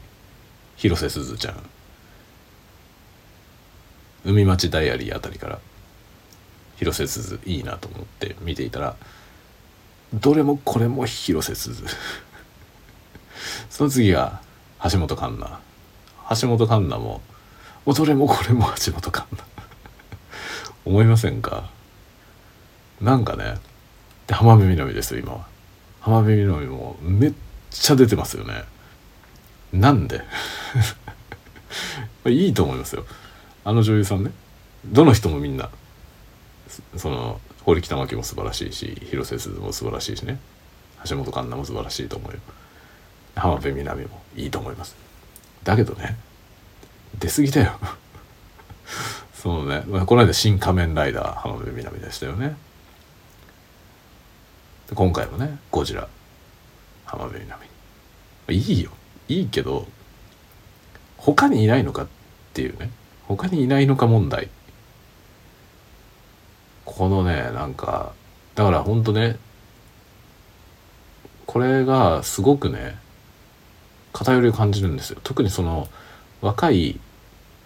[0.76, 1.56] 広瀬すずちゃん。
[4.26, 5.58] 海町ダイアリーあたりから
[6.76, 8.96] 広瀬すずいいなと思って見ていたら
[10.12, 11.84] どれもこれも広瀬すず。
[13.70, 14.42] その次が
[14.82, 15.58] 橋本環奈。
[16.42, 17.22] 橋本環奈も
[17.86, 19.48] もうどれもこれも橋本環奈。
[20.84, 21.70] 思いませんか？
[23.00, 23.54] なんかね
[24.28, 25.46] で浜辺美波ですよ今は。
[26.00, 27.32] 浜辺美波もめっ
[27.70, 28.62] ちゃ出てますよね。
[29.72, 30.22] なんで？
[32.26, 33.04] いいと思いますよ。
[33.64, 34.30] あの女優さんね。
[34.86, 35.70] どの人もみんな
[36.96, 40.38] その堀北真希も素晴らしいし広瀬すずも素晴らしいしね。
[41.08, 42.38] 橋本環奈も素晴らしいと思うよ。
[43.34, 44.94] 浜辺美波もいいと思います。
[45.64, 46.16] だけどね
[47.18, 47.78] 出過ぎだよ。
[49.34, 52.56] そのね、この間「新仮面ライダー」浜辺美波でしたよね。
[54.94, 56.08] 今回もね「ゴジラ」
[57.04, 57.66] 浜辺美波。
[58.50, 58.90] いいよ。
[59.28, 59.86] いいけど
[61.16, 62.06] 他にいないのかっ
[62.54, 62.90] ていうね。
[63.26, 64.48] 他にいないのか問題。
[66.84, 68.12] このねなんか
[68.54, 69.36] だからほんとね
[71.46, 72.96] これがすごくね
[74.12, 75.20] 偏りを感じるんですよ。
[75.22, 75.88] 特にその
[76.40, 76.98] 若い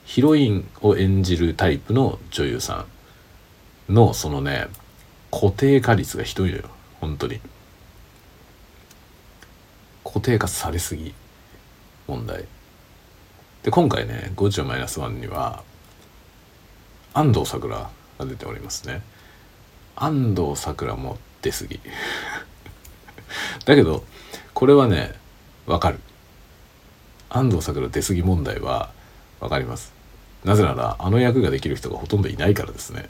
[0.05, 2.87] ヒロインを演じるタイプの女優さ
[3.89, 4.67] んのそのね
[5.31, 6.65] 固定化率がひどいのよ。
[7.03, 7.41] 本当に。
[10.05, 11.13] 固定化されすぎ
[12.07, 12.45] 問題。
[13.65, 15.63] で今回ね「ゴジラマイナスワンには
[17.15, 19.03] 安藤サクラが出ておりますね。
[19.97, 21.81] 安藤サクラも出過ぎ。
[23.67, 24.05] だけど
[24.55, 25.13] これはね
[25.67, 25.99] わかる。
[27.31, 28.93] 安藤サクラ出過ぎ問題は
[29.41, 29.93] わかります。
[30.45, 33.09] なぜならあの役ができる人がほとんどいないからですね。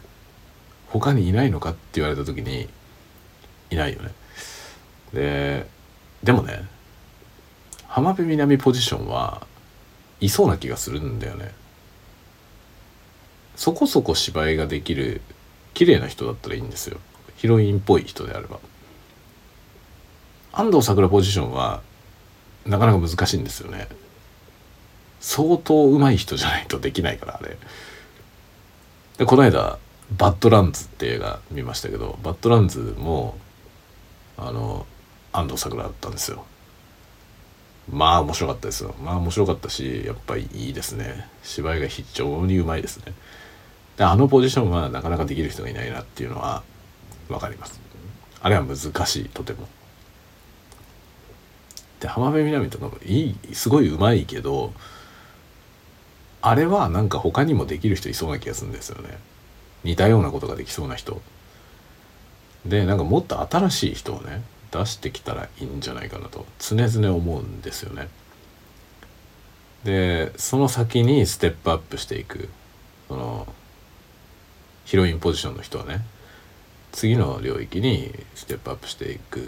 [0.89, 2.69] 他にいないのかって言われた時に
[3.73, 4.11] いないよね。
[5.13, 5.67] で
[6.23, 6.67] でもね
[7.89, 9.47] 浜辺美波ポジションは
[10.21, 11.53] いそうな気がするんだよね。
[13.57, 15.21] そこそこ芝居ができる
[15.75, 16.99] 綺麗な人だったらいいんですよ。
[17.37, 18.59] ヒロインっぽい人であれば。
[20.53, 21.83] 安藤サクラポジションは
[22.67, 23.89] なかなか難しいんですよね。
[25.21, 27.57] 相当上手い人じゃないとできないからあれ。
[29.19, 29.79] でこの間
[30.17, 33.37] 「バッドランズ」って映画見ましたけどバッドランズも
[34.49, 34.87] あの
[35.33, 36.45] 安藤サクラだったんですよ。
[37.91, 38.95] まあ面白かったですよ。
[39.03, 41.27] まあ面白かったしやっぱりいいですね。
[41.43, 43.13] 芝居が非常にうまいですね。
[43.97, 46.63] であのポジションはなかなかできる人がいないなっていうのは
[47.29, 47.81] 分かります。
[48.41, 48.77] あれは難
[49.07, 49.69] しいとても。
[52.01, 54.73] で浜辺美波とかもいいすごいうまいけど
[56.41, 59.19] あれはなんか他にもできる人いそうな気がするんですよね。
[59.85, 61.21] 似たようなことができそうな人。
[62.66, 68.09] でなんかもっと新しい人をね出してきたらいいんじゃないかなと常々思うんですよね
[69.85, 72.48] でその先にステップアップしていく
[73.09, 73.46] その
[74.85, 76.03] ヒロインポジションの人はね
[76.92, 79.44] 次の領域にステップアップしていくっ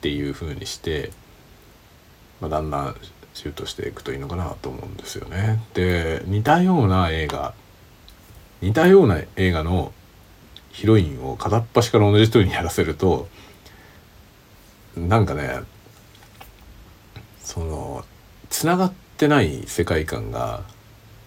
[0.00, 1.10] ていう風にして、
[2.40, 2.96] まあ、だんだん
[3.34, 5.60] シュートしていくといいのかなと思うんですよね。
[5.74, 7.54] で似たような映画
[8.60, 9.92] 似たような映画の
[10.72, 13.28] ヒロインを片っ端から同じ人にやらせると
[14.96, 15.60] なんかね
[17.42, 18.04] その
[18.48, 20.62] つながってない世界観が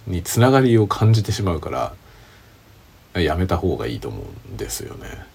[0.08, 1.94] につながりを感じてしまうか
[3.14, 5.26] らやめた方がいいと思うんですよね。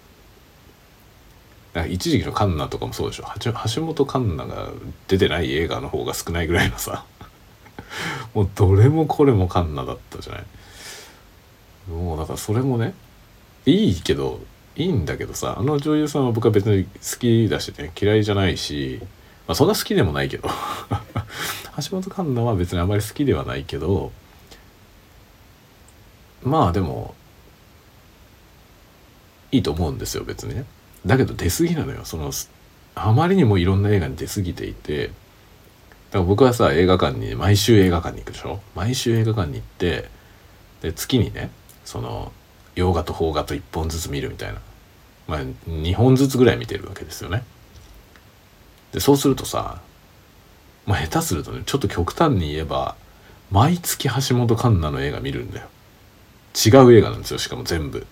[1.87, 3.25] 一時期のカンナとかもそうでしょ。
[3.41, 3.51] 橋
[3.85, 4.69] 本環奈が
[5.07, 7.05] 出てない映画の方が少ないぐらいのさ。
[8.33, 10.43] もうどれもこれもカンナだったじゃない。
[11.89, 12.93] もうだからそれもね
[13.65, 14.41] いいけど
[14.75, 18.99] いいんだけどさあの女優さんは僕は別に好きだしね嫌いじゃないし、
[19.47, 20.47] まあ、そんな好きでもないけど
[21.77, 24.11] 橋本環奈は別にあまり好きではないけど
[26.43, 27.15] まあでも
[29.51, 30.65] いいと思うんですよ別にね。
[31.05, 32.01] だけど出過ぎなのよ。
[32.05, 32.31] その
[32.95, 35.15] あまりにもいろんな映画に出過ぎていてだか
[36.19, 38.59] ら僕はさ映画館に毎週映画館に行くでしょ？
[38.75, 40.09] 毎週映画館に行って
[40.81, 41.49] で月にね
[41.85, 42.31] その
[42.79, 44.59] 洋画と邦画と1本ずつ見るみたいな。
[45.27, 45.39] まあ
[45.69, 47.43] 2本ずつぐらい見てるわけですよね。
[48.93, 49.79] でそうするとさ
[50.85, 52.95] まあ下手するとねちょっと極端に言えば
[53.51, 55.67] 毎月橋本環奈の映画見るんだよ。
[56.55, 58.07] 違う映画なんですよしかも全部。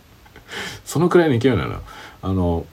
[0.84, 1.80] そのくらいの勢いなの
[2.22, 2.66] あの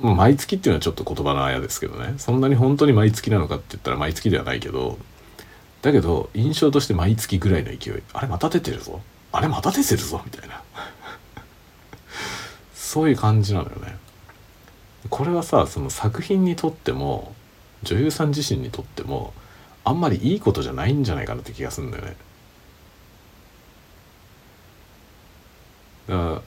[0.00, 2.14] 毎月っていうのはちょっと言葉のあやですけどね。
[2.18, 4.98] そんなに本当に毎月なのかって言ったら毎月ではないけど
[5.82, 8.02] だけど印象として毎月ぐらいの勢い。
[8.12, 9.00] あれまた出てるぞ。
[9.32, 10.62] あれまた出てるぞみたいな。
[12.74, 13.96] そういう感じなのよね。
[15.08, 17.34] これはさその作品にとっても
[17.82, 19.32] 女優さん自身にとっても
[19.84, 22.16] あんまりいいことじゃないんじゃないかなって気がするんだよね。
[26.08, 26.42] だから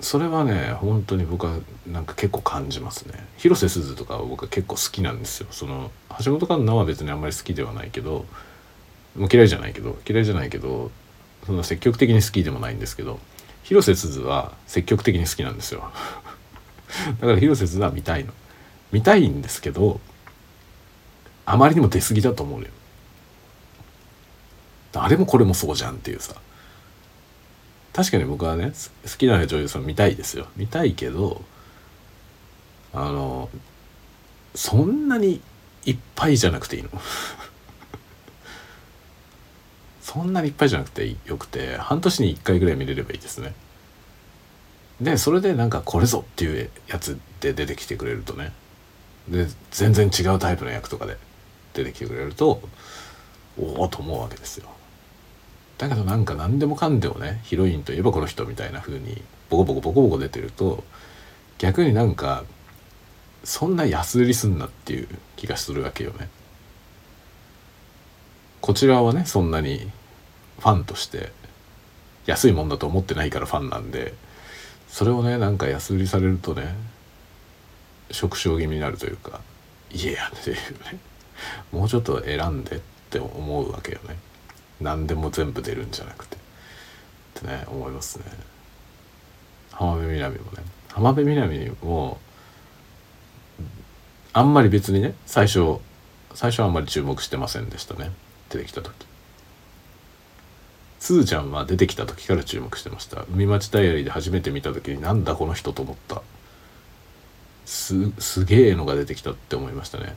[0.00, 3.26] それはね本当に僕はなんか結構感じますね。
[3.38, 5.46] 広瀬すずとかは僕は結構好きなんですよ。
[5.52, 5.92] その
[6.24, 8.26] 橋本環奈は別にあんまり好きではないけど
[9.16, 10.90] もう嫌いじゃないけど嫌いじゃないけど
[11.46, 13.18] そんな積極的に好きでもないんですけど
[13.62, 15.90] 広瀬すずは積極的に好きなんですよ。
[17.20, 18.32] だから広瀬すずは見たいの。
[18.90, 20.00] 見たいんですけど
[21.46, 22.72] あまりにも出過ぎだと思うのよ。
[24.94, 26.34] あれもこれもそうじゃんっていうさ。
[27.92, 28.72] 確かに僕はね
[29.04, 30.46] 好きな女優さん見たいですよ。
[30.56, 31.42] 見たいけど
[32.92, 33.48] あの
[34.54, 35.40] そんなに
[35.84, 36.90] いっぱいじゃなくていいの。
[40.12, 43.54] そんなにいっぱいじゃなくてよくて半年に1回ぐらい見れればいいですね。
[45.00, 48.52] でそれでなんかこれぞっていうやつで出てきてくれるとね。
[49.28, 51.16] で全然違うタイプの役とかで
[51.72, 52.60] 出てきてくれると
[53.58, 54.68] おおと思うわけですよ。
[55.78, 60.84] だけどなんか何でもかんでもねヒロインといえばこの人みたいな風にボコボコボコボコ出てると
[61.56, 62.44] 逆になんか
[63.44, 66.28] そんな安売りすんなっていう気がするわけよね。
[68.60, 69.90] こちらはねそんなに
[70.62, 71.32] ファンとして
[72.26, 74.14] 安いもんだと思ってないからファンなんで
[74.86, 76.74] それをねなんか安売りされるとね
[78.12, 79.40] 食傷気味になるというか
[79.90, 81.00] いやっていうね
[81.72, 84.16] もうちょっと選んでって思うわけよね。
[84.80, 86.36] 何でも全部出るんじゃなくて。
[86.36, 86.38] っ
[87.34, 88.24] てね思いますね。
[89.72, 92.18] 浜辺美波もね浜辺美波も
[94.32, 95.78] あんまり別にね最初
[96.34, 98.12] 最初はあんまり注目してませんでしたね。
[98.50, 99.11] 出てきた時。
[101.02, 103.24] すずちゃんは出てきた時から注目してました。
[103.34, 106.22] 海町ダイアリーで初めて見た時になんだこの人と思った。
[107.66, 110.14] すすげえのが出てきたって思いましたね。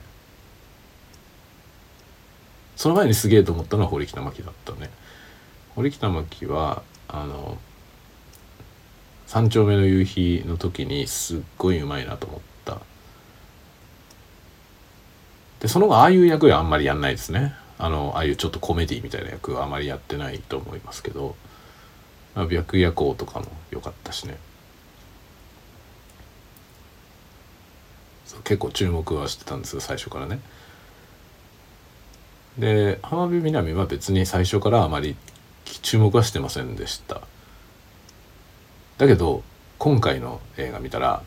[2.76, 4.90] その前にすげえと思ったのは堀北真希だったね。
[5.74, 7.58] 堀北真希はあの
[9.26, 12.80] 「三丁目の夕日」の時にすっごいうまいなと思った。
[15.58, 17.56] でその後ああいう役はあんまりやんないですね。
[17.78, 21.36] あのああいうちょっとコメディみたいな役はあまりやってないと思いますけど
[22.34, 24.38] 「白夜行」とかも良かったしね。
[28.44, 30.40] 結構注目はしてたんですよ最初からね。
[32.58, 35.16] で浜辺美波は別に最初からあまり
[35.82, 37.20] 注目はしてませんでした。
[38.98, 39.42] だけど
[39.78, 41.22] 今回の映画見たら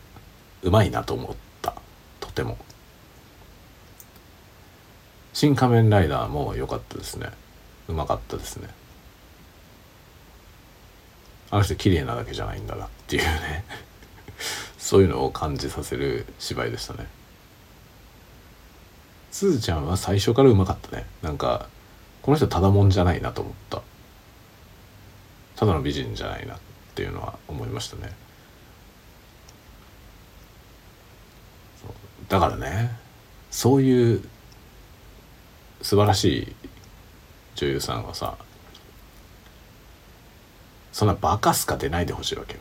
[0.62, 1.74] うまいなと思った。
[2.20, 2.58] とても
[5.32, 7.30] 「新仮面ライダー」も良かったですね。
[7.88, 8.68] うまかったですね。
[11.50, 13.64] あの人綺麗なだけじゃないんだなっていうね。
[14.78, 17.06] そういうのを感じさせる芝居でしたね。
[19.30, 21.06] すずちゃんは最初からうまかったね。
[21.22, 21.68] なんか
[22.22, 23.82] この人ただもんじゃないなと思った。
[25.56, 26.58] ただの美人じゃないなっ
[26.94, 28.12] ていうのは思いましたね。
[32.28, 32.96] だからね
[33.50, 34.22] そういう
[35.82, 36.56] 素晴らしい
[37.56, 38.36] 女優さんはさ
[40.92, 42.60] そんなバカすか出ないでほしいわけよ。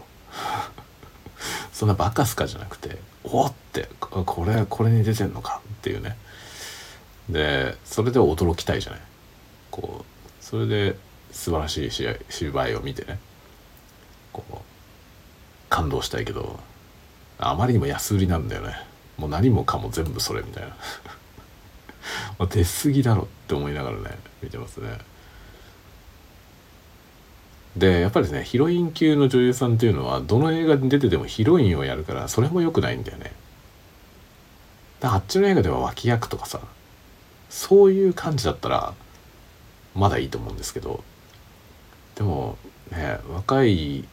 [1.74, 5.62] そんなバカすかじゃなくておってこれこれに出てんのか？
[5.66, 6.18] っていうね。
[7.30, 9.02] でそれで驚きたいじゃない？
[9.72, 10.96] こうそれで
[11.32, 13.20] 素晴らしい試合芝居を見てね。
[14.32, 14.58] こう
[15.70, 16.60] 感動したいけど
[17.40, 18.76] あまりにも安売りなんだよね。
[19.18, 20.76] もう何もかも全部それみたいな。
[22.38, 24.98] ま出過ぎだろって思いながらね見てますね。
[27.78, 33.32] でやっぱりですねヒロイン級の女優さんっていうのはどの映画に出ててもヒロインをやるからそれも良くないんだよね。
[35.00, 36.60] だあっちの映画では脇役とかさ
[37.50, 38.94] そういう感じだったら
[39.96, 41.04] まだいいと思うんですけど。
[42.16, 42.58] でも
[42.92, 44.04] ね若い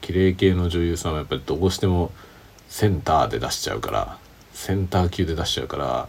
[0.00, 2.12] 綺麗系の女優さんはやっぱりどうしても
[2.70, 4.18] センターで出しちゃうから
[4.54, 6.08] センター級で出しちゃうから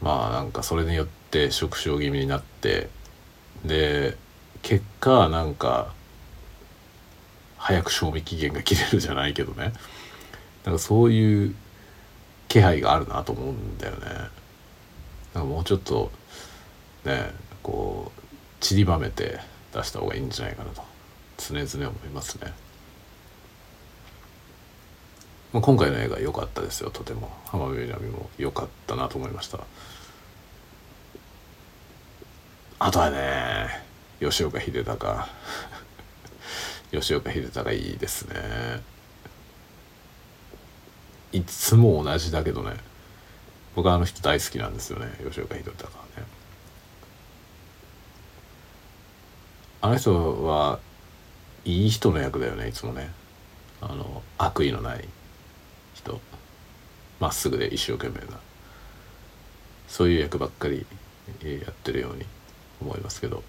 [0.00, 2.88] まあなんかそれによって縮小気味になって
[3.64, 4.16] で
[4.62, 5.92] 結果なんか
[7.58, 9.72] 早く賞味期限が切れるじゃないけどね。
[10.64, 11.54] なんかそういう
[12.48, 14.06] 気配があるなと思うんだよね。
[15.34, 16.10] なんかもうちょっと
[17.04, 17.32] ね
[17.62, 18.20] こう
[18.60, 19.38] 散りばめて
[19.72, 20.82] 出した方がいいんじゃないかなと。
[21.38, 22.52] 常々思いますね。
[25.52, 26.90] まあ、今回の映画良かったですよ。
[26.90, 27.30] とても。
[27.46, 29.58] 浜辺美波も良かったなと思いました。
[32.82, 33.68] あとはね
[34.20, 35.28] 吉岡秀隆。
[36.90, 38.82] 吉岡秀隆いいですね。
[41.30, 42.76] いつも同じだけどね。
[43.76, 46.24] 僕はあの人大好きなんですよね吉岡秀隆はね。
[49.82, 50.80] あの人は
[51.66, 53.12] いい人の役だよねいつもね。
[53.82, 55.06] あの悪意のない
[55.92, 56.18] 人。
[57.20, 58.40] まっすぐで一生懸命な。
[59.86, 60.86] そういう役ばっかり
[61.42, 62.24] やってるように。
[62.80, 63.42] 思いますけど。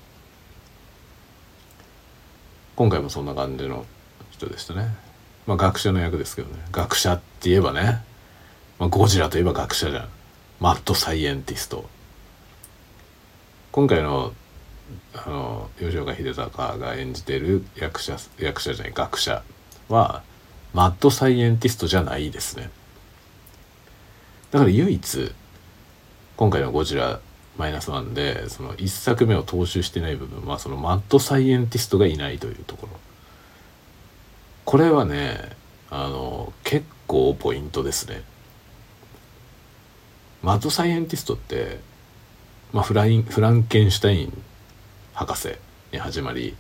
[2.76, 3.86] 今回もそんな感じの
[4.32, 4.96] 人でしたね。
[5.46, 6.64] まあ学者の役ですけどね。
[6.72, 8.04] 学者って言えばね、
[8.80, 10.10] まあ、ゴジラといえば学者じゃん。
[10.60, 11.90] マッドサイエンティスト。
[13.72, 14.34] 今回の
[15.14, 19.44] あの吉岡秀隆が演じてる役者役者じゃない学者
[19.88, 20.24] は
[20.74, 22.70] マッドサイエンティストじゃないですね。
[24.52, 25.32] だから唯一
[26.36, 27.20] 今回の「ゴジラ
[27.58, 33.00] マイナスワンでその1作目を踏襲してない部分はそのマッドサイエンティストがいないというところ。
[34.66, 35.38] これはね
[35.90, 38.24] あの結構ポイントですね。
[40.42, 41.80] マッドサイエンティストって、
[42.74, 44.44] まあ、フラインフランケンシュタイン
[45.14, 45.50] 博士
[45.92, 46.56] に始まり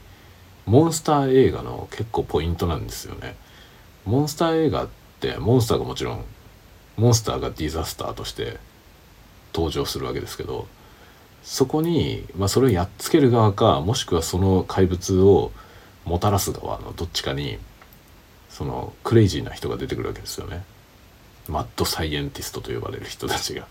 [0.66, 3.36] モンスター映画の結構ポイントなんですよね。
[4.06, 4.88] モンスター映画っ
[5.20, 6.26] てモンスターがもちろん
[6.98, 8.58] モンスターがディザスターとして
[9.54, 10.68] 登場するわけですけど
[11.44, 15.52] そこに、まあ、それをやっつける側かもしくはその怪物を
[16.06, 17.58] もたらす側のどっちかに
[18.50, 20.64] そのクレイジーな人が出てくるわけですよね
[21.48, 23.68] マッドサイエンティストと呼ばれる人たちが。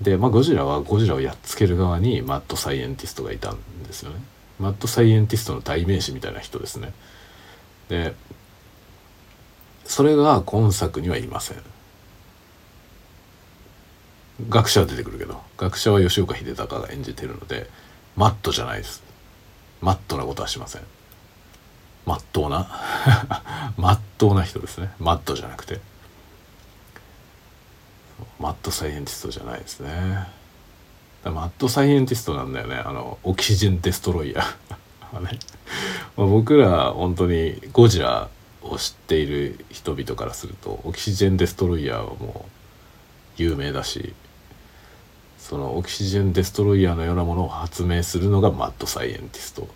[0.00, 4.16] で、まあ、ゴジラはゴジラをやっつける側にマッドサイエンティストがいたんですよね。
[4.58, 6.92] マッドサイエンティストの代名詞みたいな人ですね。
[7.88, 8.14] で
[9.84, 11.58] それが今作にはいません。
[14.48, 17.68] 学者は出てくるけど学者は吉岡秀隆が演じてるので
[18.16, 19.02] マットじゃないです。
[19.80, 20.82] マットなことはしません。
[22.06, 22.68] まっとうな。
[23.76, 24.90] まっとうな人ですね。
[24.98, 25.80] マットじゃなくて。
[28.38, 30.28] マッドサイエンティストじゃないですね。
[31.24, 32.76] マッドサイエンティストなんだよね。
[32.76, 35.20] あのオキシジェンデストロイヤー。
[35.20, 35.38] ね、
[36.16, 38.28] 僕ら本当にゴジラ
[38.62, 42.46] を知っている人々からするとオキシジェンデストロイヤーはも
[43.38, 44.14] う有名だし
[45.50, 49.66] そのオキシジェンデストロイヤーのようなものを発明するのがマッドサイエンティスト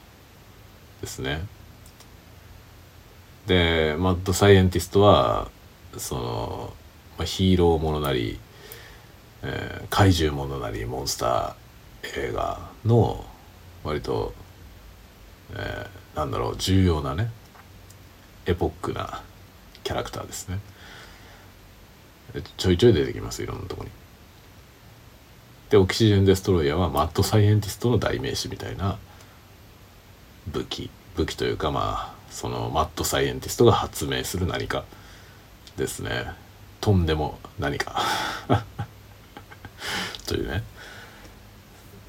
[1.00, 1.40] ですね。
[3.48, 5.50] でマッドサイエンティストは
[5.96, 6.72] その、
[7.18, 8.38] まあ、ヒーローものなり、
[9.42, 13.24] えー、怪獣ものなりモンスター映画の
[13.82, 14.32] 割と、
[15.56, 17.32] えー、なんだろう重要なね
[18.46, 19.24] エポックな
[19.82, 20.60] キャラクターですね
[22.58, 24.03] ちょいちょい出てきますいろんなとこに。
[25.74, 28.96] でオキシジェン・デストロイヤーはマッドサイエンティストの代名詞みたいな
[30.46, 30.88] 武器。
[31.16, 34.84] 武器というかまあそのマッドサイエンティストが発明する何か。
[35.76, 36.26] ですね。
[36.80, 38.00] とんでも何か。
[40.28, 40.62] というね。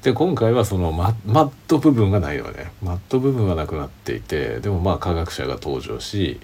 [0.02, 2.70] で今回はそのママッド部分がないのね。
[2.84, 6.38] マッド部分はなくなっていてでもまあ科学者が登場し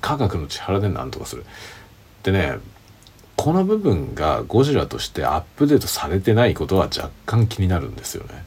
[0.00, 1.44] 科学の力で何とかする。
[2.22, 2.54] でね
[3.40, 8.44] この部分がゴジラとしてアップデートされてないことは若干気になるんですよね。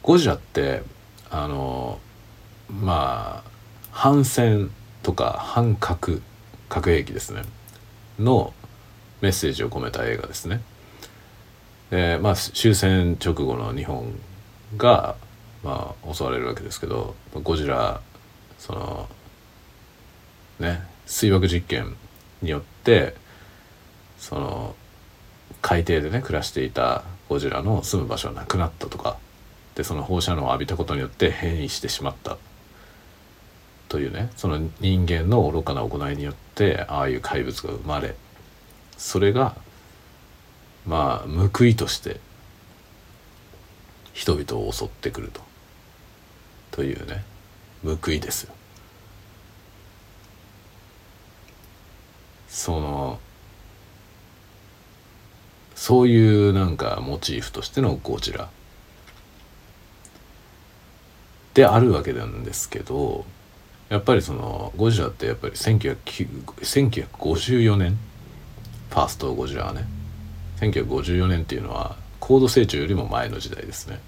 [0.00, 0.84] ゴジラって
[1.28, 1.98] あの
[2.70, 3.50] まあ
[3.90, 4.70] 反戦
[5.02, 6.22] とか反核
[6.68, 7.42] 核兵器ですね
[8.20, 8.54] の
[9.20, 10.60] メッセージを込めた映画ですね。
[11.90, 14.12] でまあ終戦直後の日本
[14.76, 15.16] が、
[15.64, 18.00] まあ、襲われるわけですけどゴジラ
[18.60, 19.08] その
[20.60, 21.96] ね水爆実験
[22.46, 23.14] によって
[24.18, 24.74] その
[25.60, 29.18] 海底でね暮らしていたゴジラの住む場所はなくなったとか
[29.74, 32.38] でその放射能を浴びたことによって変異してしまった
[33.88, 38.14] というねその人間の愚かな行いによってああいう怪物が生まれ
[38.96, 39.54] それが
[40.86, 42.20] まあ報いとして
[44.12, 45.42] 人々を襲ってくると
[46.70, 47.22] というね
[47.84, 48.55] 報いですよ。
[52.56, 53.20] その
[55.74, 58.48] そういうなんかモチーフとしてのゴジラ。
[61.52, 63.24] であるわけなんですけど
[63.88, 67.98] やっぱりそのゴジラってやっぱり1954年
[68.90, 69.84] ファーストゴジラはね
[70.60, 74.00] 1954年っていうのは高度成長よりも前の時代ですね。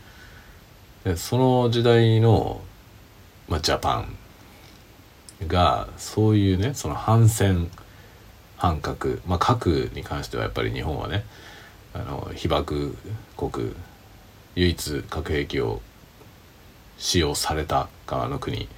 [1.05, 2.63] でその時代の、
[3.47, 4.17] まあ、ジャパン
[5.47, 7.71] がそういうねその反戦
[8.59, 11.25] 反核まあ核に関してはやっぱり日本はね
[11.95, 12.97] あの被爆
[13.37, 13.75] 国
[14.57, 15.81] 唯一核兵器を
[16.99, 18.69] 使用された側の国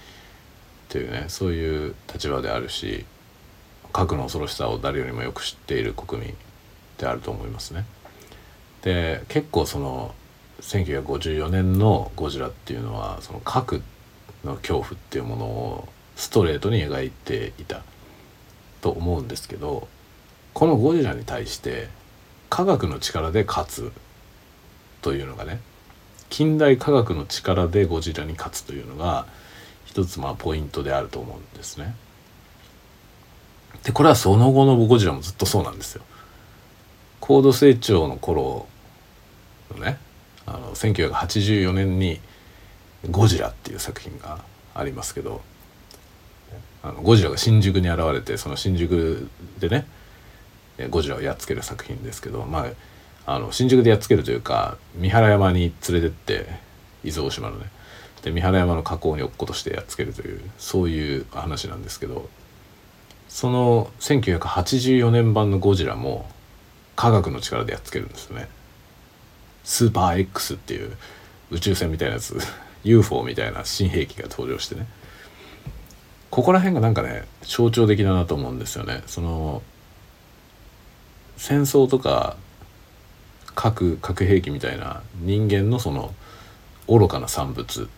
[0.88, 3.04] というねそういう立場であるし
[3.92, 6.34] 核の恐ろしさを誰よりもよく知っている国民
[6.98, 7.86] であると思いますね。
[8.82, 10.14] で結構その
[10.60, 13.82] 1954年のゴジラっていうのはその核
[14.44, 17.82] の恐怖っていうものをストレートに描いていた
[18.80, 19.88] と思うんですけど
[20.54, 21.88] このゴジラに対して
[22.48, 23.92] 科学の力で勝つ
[25.02, 25.60] というのがね
[26.28, 29.26] 近代科学の力でゴジラに勝つというのが
[29.84, 31.94] 一つまあポイントであると思うんですね。
[33.82, 36.02] でこれはその後のゴジラもずっとそうなんですよ。
[37.20, 38.66] 高度成長の頃
[39.74, 39.98] のね
[40.46, 42.20] あの1984年に
[43.10, 44.40] 「ゴジラ」っていう作品が
[44.74, 45.40] ありますけど
[46.82, 49.28] あのゴジラが新宿に現れてその新宿
[49.58, 49.86] でね
[50.88, 52.66] ゴジラをやっつける作品ですけどま
[53.26, 56.46] ああの新宿でやっつけるというか三原山に連れてって
[57.04, 57.66] 伊豆大島のね
[58.22, 62.28] で三原山の河口に落っことしてやっつけるというそういう話なんですけど
[63.28, 66.28] その1984年版のゴジラも
[66.96, 68.48] 科学の力でやっつけるんですよね。
[69.64, 70.96] スーパー X っていう
[71.50, 72.36] 宇宙船みたいなやつ
[72.84, 74.86] UFO みたいな新兵器が登場してね
[76.30, 79.02] ここら辺がなんかね象徴的だなと思うんですよね。
[79.06, 79.62] その
[81.36, 82.36] 戦争とか
[83.54, 86.14] 核核兵器みたいな人間のその
[86.86, 87.88] 愚かな産物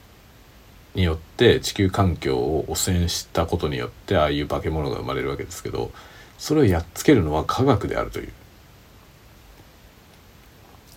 [0.94, 5.90] によって地球環境を汚染したことによってああいう化け物が生まれるわけですけど
[6.38, 8.32] それをやっつけるのは科学であるという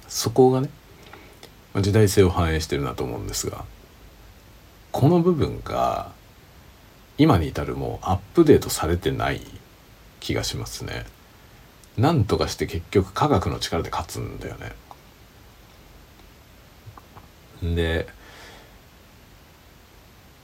[0.07, 0.69] そこがね
[1.81, 3.65] 時代性を反映してるなと思うんですが
[4.91, 6.11] この部分が
[7.17, 9.41] 今に至るもうアップデートされてない
[10.19, 11.05] 気がしますね。
[11.97, 14.73] なんとかして結局科学の力で勝つんだよね。
[17.75, 18.07] で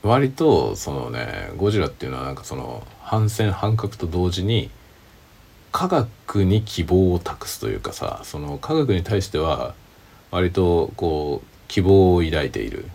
[0.02, 4.72] 割とそのねゴジラっていうのはなんかその反戦反核と同時に
[5.72, 9.76] 科学に希望を託すというかさその科学に対しては
[10.32, 12.86] 割とこう希望を抱いている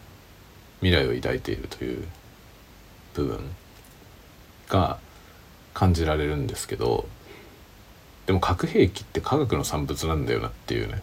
[0.81, 2.05] 未来を抱いているという
[3.15, 3.41] 部分
[4.69, 4.99] が
[5.75, 7.07] 感じられるんですけど
[8.27, 11.03] でも核兵器って科学の産物なんだよなっていうね。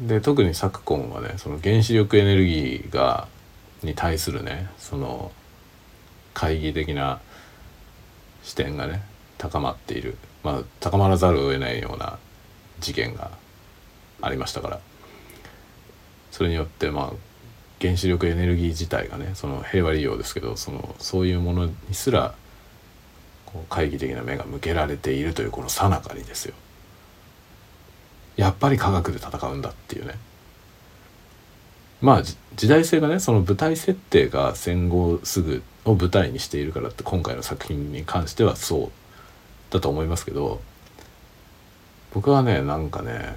[0.00, 3.28] で特に昨今はねその原子力エネルギーが
[3.82, 5.32] に対するねその
[6.34, 7.20] 懐疑的な
[8.42, 9.02] 視点がね
[9.38, 10.16] 高まっている。
[10.42, 12.18] まあ高まらざるを得ないような
[12.80, 13.30] 事件が
[14.20, 14.80] ありましたから。
[16.30, 17.27] それによってまあ
[17.80, 22.34] 原子力エネルギー自体がねその平和利用ですけどそのそういうものにすら
[23.46, 26.54] こう懐疑的な目が向けられているというこの最中にですよ。
[28.36, 30.14] やっぱり科学で戦うんだっていうね。
[32.00, 32.22] まあ
[32.54, 38.90] 時代性がねその舞台設定が戦後すぐを舞台にしているからって今回の作品に関してはそう
[39.70, 40.60] だと思いますけど
[42.12, 43.34] 僕はねなんかね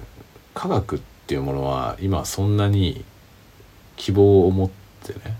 [0.54, 3.04] 科学っていうものは今そんなに
[4.02, 4.70] 希望を持っ
[5.04, 5.36] てね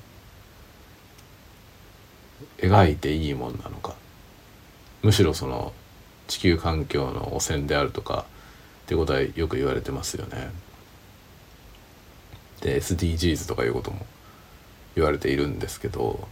[2.58, 3.96] 描いていいもんなのか
[5.02, 5.72] むしろその
[6.28, 8.24] 地球環境の汚染であるとか
[8.84, 10.52] ってことはよく言われてますよね。
[12.60, 14.06] で SDGs とかいうことも
[14.94, 16.28] 言われているんですけど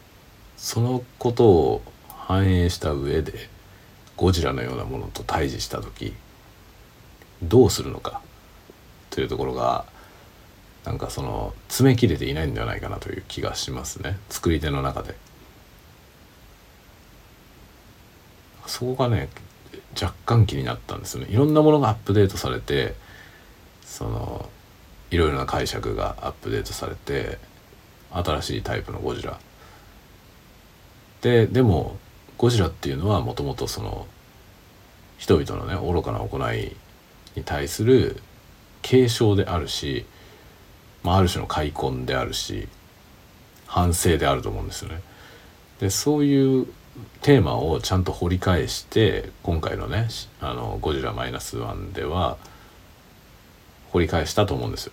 [0.56, 3.48] そのことを反映した上で
[4.16, 6.14] ゴジラのようなものと対峙した時
[7.42, 8.22] どうするのか
[9.10, 9.84] というところが
[10.84, 14.18] なんかその詰め切れていないんではないかなという気がしますね。
[14.28, 15.14] 作り手の中で。
[18.66, 19.28] そこがね
[20.00, 21.30] 若干気になったんですよね。
[21.30, 22.94] いろんなものがアップデートされて
[23.82, 24.48] その
[25.10, 27.38] いろいろな解釈がアップデートされて
[28.12, 29.38] 新しいタイプのゴジラ。
[31.20, 31.98] ででも
[32.38, 34.06] ゴジラっていうのはもともとその
[35.18, 36.74] 人々のね愚かな行い
[37.36, 38.22] に対する
[38.82, 40.06] 警鐘であるし、
[41.02, 42.68] まあ、ある種の開墾であるし
[43.66, 45.00] 反省であると思うんですよね。
[45.80, 46.66] でそういう
[47.22, 50.08] テーマをちゃんと掘り返して今回のね
[50.40, 52.36] 「あのゴジラマイナスワンでは
[53.92, 54.92] 掘り返したと思うんですよ。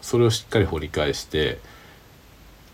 [0.00, 1.60] それをしっかり掘り返して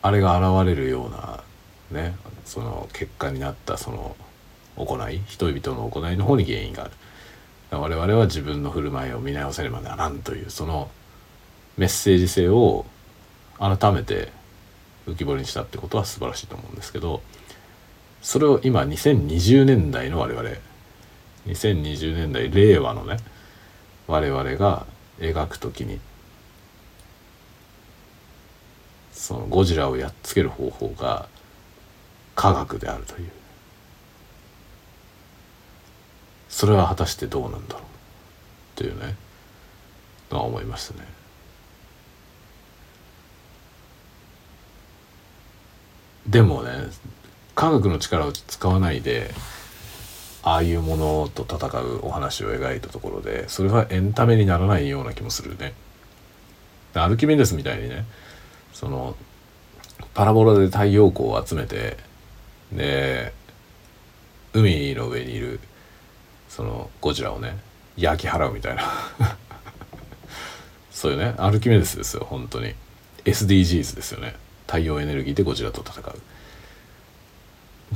[0.02, 1.42] あれが現れるような
[1.90, 4.16] ねその結果になったその
[4.76, 6.92] 行い人々の行いの方に原因がある。
[7.70, 10.90] 我々は自分の振る舞いを見直せねばならんというその
[11.76, 12.86] メッセージ性を
[13.58, 14.30] 改めて
[15.06, 17.22] 浮き彫りにしたってことは素晴らしいと思うんですけど
[18.22, 20.48] それを今2020年代の我々
[21.46, 23.18] 2020年代令和のね
[24.06, 24.86] 我々が
[25.18, 26.00] 描くときに
[29.12, 31.28] そのゴジラをやっつける方法が
[32.34, 33.30] 科学であるという
[36.48, 37.82] それは果たしてどうなんだろう
[38.76, 39.16] というね
[40.30, 41.13] のは思いましたね。
[46.26, 46.70] でもね
[47.54, 49.30] 科学の力を使わないで
[50.42, 55.72] ああいうものと戦うお話を描いたところでそれはエンタメにならないような気もするね。
[56.92, 58.04] アルキメデスみたいにね
[58.72, 59.16] その
[60.12, 61.96] パラボラで太陽光を集めて
[62.72, 63.32] で
[64.52, 65.60] 海の上にいる
[66.48, 67.56] そのゴジラをね
[67.96, 68.82] 焼き払うみたいな。
[70.92, 71.34] そういうね。
[71.38, 72.74] アルキメデスですよ本当に。
[73.24, 74.36] SDGs ですよね。
[74.66, 76.20] 太陽エネルギーでゴジラと戦う。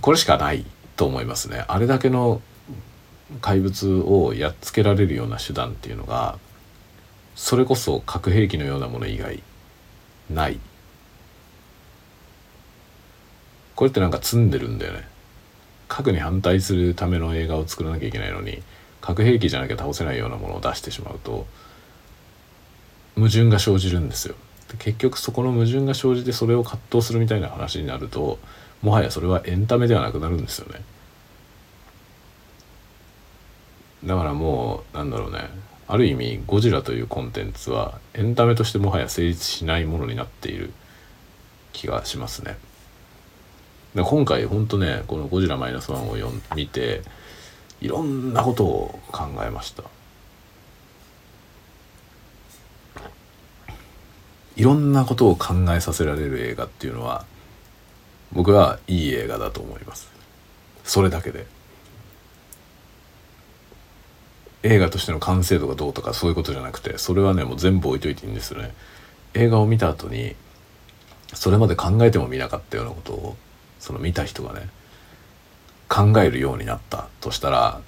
[0.00, 0.64] これしかない
[0.96, 1.64] と思いますね。
[1.68, 2.40] あれだけの
[3.40, 6.38] 怪物をやっつけられるような手段っていうのが
[7.36, 9.42] それこそ核兵器のようなもの以外
[10.30, 10.58] ない。
[13.74, 15.06] これってなんか積んでるんだよね。
[15.88, 18.62] 核に反対するための映画を作らなきゃいけないのに
[19.00, 21.46] 核兵器じゃなきゃ倒せないようなものを出してしまうと
[23.14, 24.34] 矛盾が生じるんですよ。
[24.76, 28.38] 結局そこの矛盾が生じてそれを葛藤するみたいな話になると
[28.82, 30.82] もはやそれはエンタメではなくなるんですよね。
[34.04, 35.50] だからもうなんだろうね
[35.88, 40.72] ある意味ゴジラというコンテンツはエンタメとしてもはや成立しないものになっている
[41.72, 42.56] 気がしますね。
[43.94, 47.02] で今回ほんとねこの「ゴジラマイナスワンを読見て
[47.80, 49.84] いろんなことを考えました
[54.58, 57.24] いろんなことを考えさせられる映画っていうのは
[58.32, 60.10] 僕はいい映画だと思います。
[60.82, 61.46] それだけで。
[64.64, 68.74] 映画としての完成度がどうとかそういうことじゃなくてそれはねもう全部置いといていいんですよね。
[69.34, 70.34] 映画を見た後に
[71.32, 73.36] それまで考えてもみなかったようなことを
[73.78, 74.68] その見た人がね
[75.88, 77.80] 考えるようになったとしたら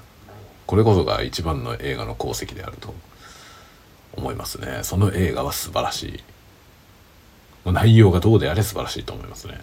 [0.66, 2.94] これこそが一番の映画の功績であると
[4.12, 4.84] 思いますね。
[4.84, 6.22] その映画は素晴らしい。
[7.64, 9.60] もう内容がどうであれ素晴らしいと思いますね。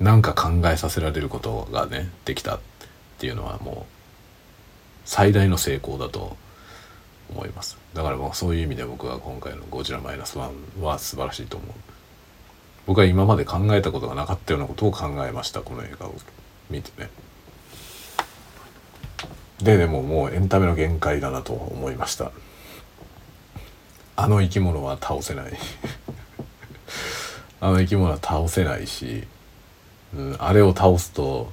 [0.00, 2.60] なんか考えさせられることがねできたっ
[3.18, 3.92] ていうのはもう
[5.04, 6.36] 最大の成功だと
[7.30, 7.78] 思います。
[7.94, 11.70] だからもうそういう意味で僕は今回の「ゴジラマイナスワンは素晴らしいと思う。
[12.86, 16.14] 僕は今まで考えたことがなかったようなことを考えましたこの映画を
[16.68, 17.08] 見てね。
[19.62, 22.32] ででももうエンタメの限界だなと思いました。
[24.16, 25.52] あの生き物は倒せない。
[27.60, 29.24] あの生き物は倒せないし、
[30.16, 31.52] うん、あれを倒すと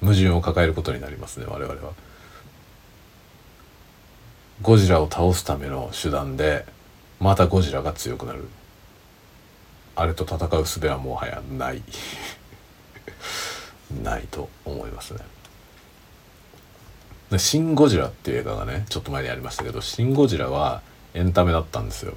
[0.00, 1.92] 矛盾を抱えることになりますね我々は
[4.62, 6.66] ゴジラを倒すための手段で
[7.18, 8.48] またゴジラが強くなる
[9.96, 11.82] あれと戦う術はもはやない
[14.02, 15.20] ないと思いますね。
[17.30, 20.82] で「シン・ゴジラ」っていう映画がねちょっと前にありましたけど「シン・ゴジラ」は
[21.12, 22.14] エンタメだったんですよ。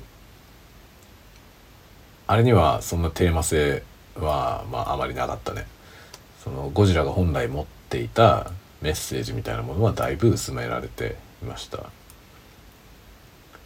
[2.27, 3.83] あれにはそんなテーマ性
[4.15, 5.65] は、まあ、あまりなかったね。
[6.43, 8.51] そのゴジラが本来持っていた
[8.81, 11.79] メッセージみたいなものはだいぶ薄められていました。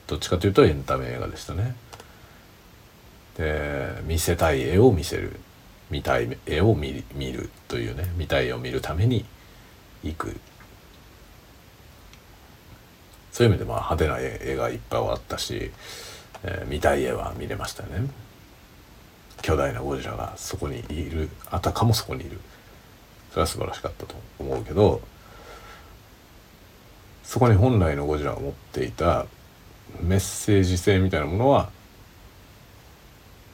[0.07, 1.75] どっちかというとエンタメ映画でしたね。
[3.37, 5.39] で見せたい絵を見せる
[5.89, 9.25] 見たい絵を見見るというね見たい絵を見るために
[10.03, 10.39] 行く
[13.31, 15.71] そういう意味でまあ派手な絵がいっぱいあったし、
[16.43, 18.09] えー、見たい絵は見れましたね
[19.41, 21.29] 巨大なゴジラがそこにいる。
[21.49, 22.39] あたかもそこにいる。
[23.37, 25.01] それは素晴らしかったと思うけど
[27.23, 29.25] そこに本来のゴジラが持っていた
[30.01, 31.69] メッセージ性みたいなものは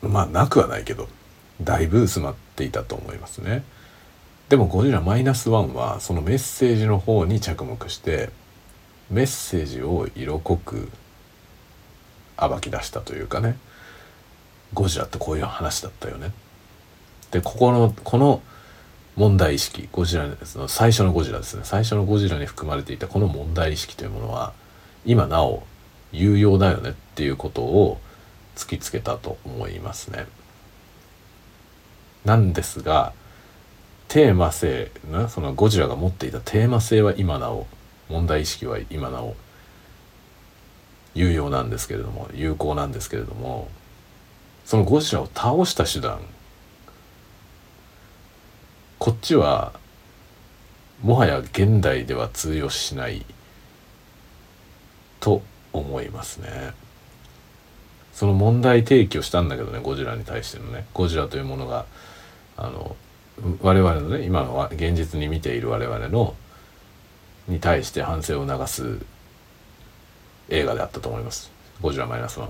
[0.01, 1.07] まあなくはないけど
[1.61, 3.63] だいぶ薄まっていたと思いますね。
[4.49, 8.29] でもゴジラマイナスワンはそのメッセージの方に着目して
[9.09, 10.89] メッセージを色濃く
[12.37, 13.57] 暴き出したというかね。
[14.73, 16.31] ゴジラってこういう話だったよね。
[17.31, 18.41] でここのこの
[19.15, 24.53] 問題意識ゴジラの最初のゴジラですね最初のゴジラに含まれていたこの問題意識というものは
[25.05, 25.63] 今なお
[26.11, 27.99] 有用だよねっていうことを
[28.55, 30.25] 突きつけたと思いますね。
[32.25, 33.13] なんですが
[34.07, 37.67] テーマ性なそのゴジラが持っていたテーマ性は今なお
[38.09, 39.35] 問題意識は今なお
[41.15, 43.67] 有用なんですけれども有効なんですけれども
[44.65, 46.19] そのゴジラを倒した手段。
[48.99, 49.73] こっちは
[51.01, 53.25] もはや現代では通用しない
[55.19, 55.41] と
[55.73, 56.73] 思いますね。
[58.13, 60.85] その問題提起をしたんだけどねゴジラに対してのね。
[60.93, 61.85] ゴジラというものが
[62.55, 62.95] あの
[63.61, 66.35] 我々のね今の現実に見ている我々の
[67.47, 68.99] に対して反省を促す
[70.49, 71.51] 映画であったと思います
[71.81, 72.49] 「ゴジラマイナスワン」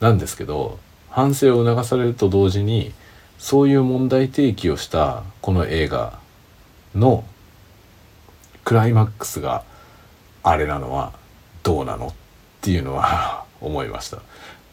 [0.00, 0.78] なんですけど
[1.10, 2.92] 反省を促されると同時に
[3.38, 6.18] そういう問題提起をしたこの映画
[6.94, 7.24] の
[8.64, 9.64] クライマックスが
[10.42, 11.12] あれなのは
[11.62, 12.08] どうなの？
[12.08, 12.12] っ
[12.60, 14.18] ていうのは 思いました。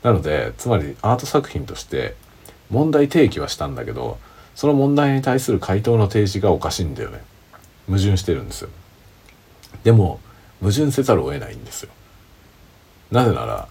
[0.04, 2.16] なのでつまりアート作品として
[2.70, 4.20] 問題提起はしたんだけど
[4.56, 7.24] その問題に対する回答の提示がおかしいんだよね。
[7.88, 8.70] 矛盾してるんですよ。
[9.84, 10.20] でも
[10.60, 11.90] 矛盾せざるを得ないんですよ。
[13.12, 13.68] なぜなら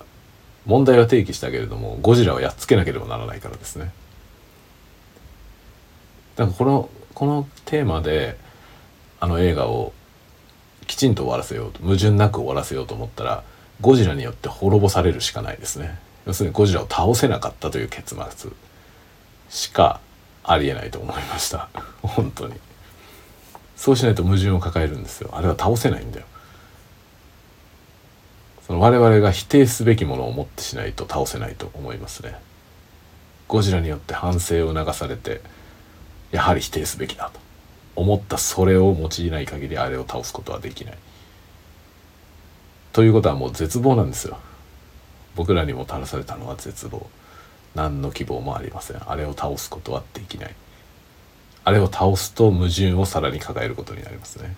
[0.66, 3.92] 問題は提起したけれどもゴジラをやっつけなければならないからですね。
[6.34, 8.36] だからこのこのテーマで
[9.20, 9.92] あの映画を
[10.86, 13.42] きちんと終わらせようと矛盾なく終わらせようと思ったら
[13.80, 15.98] ゴジラによって滅ぼされるしかないですね。
[16.26, 18.50] 要するにゴジラを倒せなかったという結末
[19.48, 20.00] しか
[20.42, 21.68] ありえないと思いました。
[22.02, 22.54] 本当に。
[23.76, 25.30] そうしないと矛盾を抱えるんですよ。
[25.32, 26.26] あれは倒せないんだよ。
[28.66, 32.36] その我々が否定すべきものを持ってしないと倒せないと思いますね。
[33.46, 35.40] ゴジラによって反省を流されて
[36.32, 37.38] やはり否定すべきだと
[37.94, 40.98] 思ったそれを用いない限りあれを倒すことはできない。
[42.92, 44.36] ということはもう絶望なんですよ。
[45.36, 47.06] 僕らにもたらされたのは絶望。
[47.76, 49.00] 何の希望もありません。
[49.08, 50.54] あれを倒すことはできない。
[51.62, 54.56] あれを倒すと矛盾をさらに抱えることになりますね。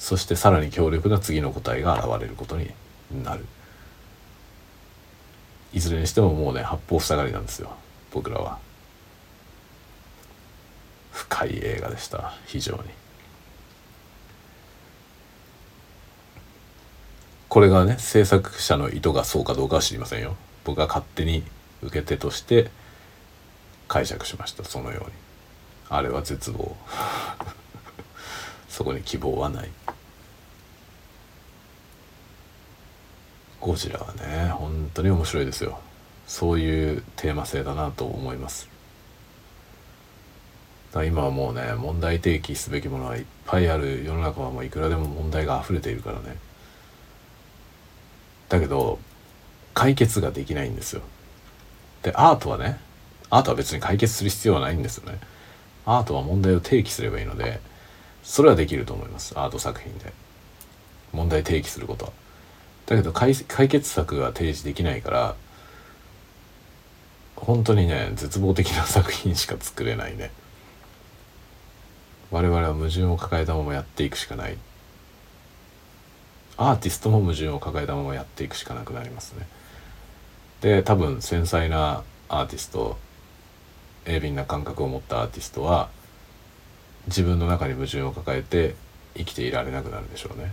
[0.00, 2.70] そしてさらに強力な次の答えが現れることに
[3.22, 3.44] なる。
[5.74, 7.76] いずれにしてももうね八方塞がりなんですよ。
[8.10, 8.58] 僕らは。
[11.12, 12.32] 深い映画でした。
[12.46, 12.82] 非常に。
[17.50, 20.34] これがね制作者の意図がそうかどうかは知りませんよ。
[20.64, 21.44] 僕は勝手に
[21.82, 22.70] 受け手として
[23.86, 24.64] 解釈しました。
[24.64, 25.10] そのように。
[25.90, 26.74] あれは絶望。
[28.70, 29.68] そこに希望はない。
[33.60, 35.78] ゴジラはね本当に面白いですよ。
[36.26, 38.68] そういうテーマ性だなと思います。
[41.06, 46.36] 今はもうね問題提起すべきものはいっぱいある世の中はもういくらでも問題が溢れているからね。
[48.48, 48.98] だけど
[49.74, 51.02] 解決ができないんですよ。
[52.02, 52.80] でアートはね
[53.28, 55.20] アートは別に解決する必要はないんですよね。
[55.86, 57.60] アートは問題を提起すればいいので
[58.22, 59.38] それはできると思います。
[59.38, 60.12] アート作品で。
[61.12, 62.12] 問題提起することは。
[62.90, 65.36] だけど解決策が提示できないから
[67.36, 70.32] 本当にね絶望的な作品しか作れないね。
[72.32, 74.58] 我々は矛盾を抱えたままやっていくしかない。
[76.56, 79.46] アーティストも矛盾を抱えたままやっていくしかなくなりますね。
[80.60, 82.98] で多分繊細なアーティスト
[84.04, 85.90] 鋭敏な感覚を持ったアーティストは
[87.06, 88.74] 自分の中に矛盾を抱えて
[89.16, 90.52] 生きていられなくなるでしょうね。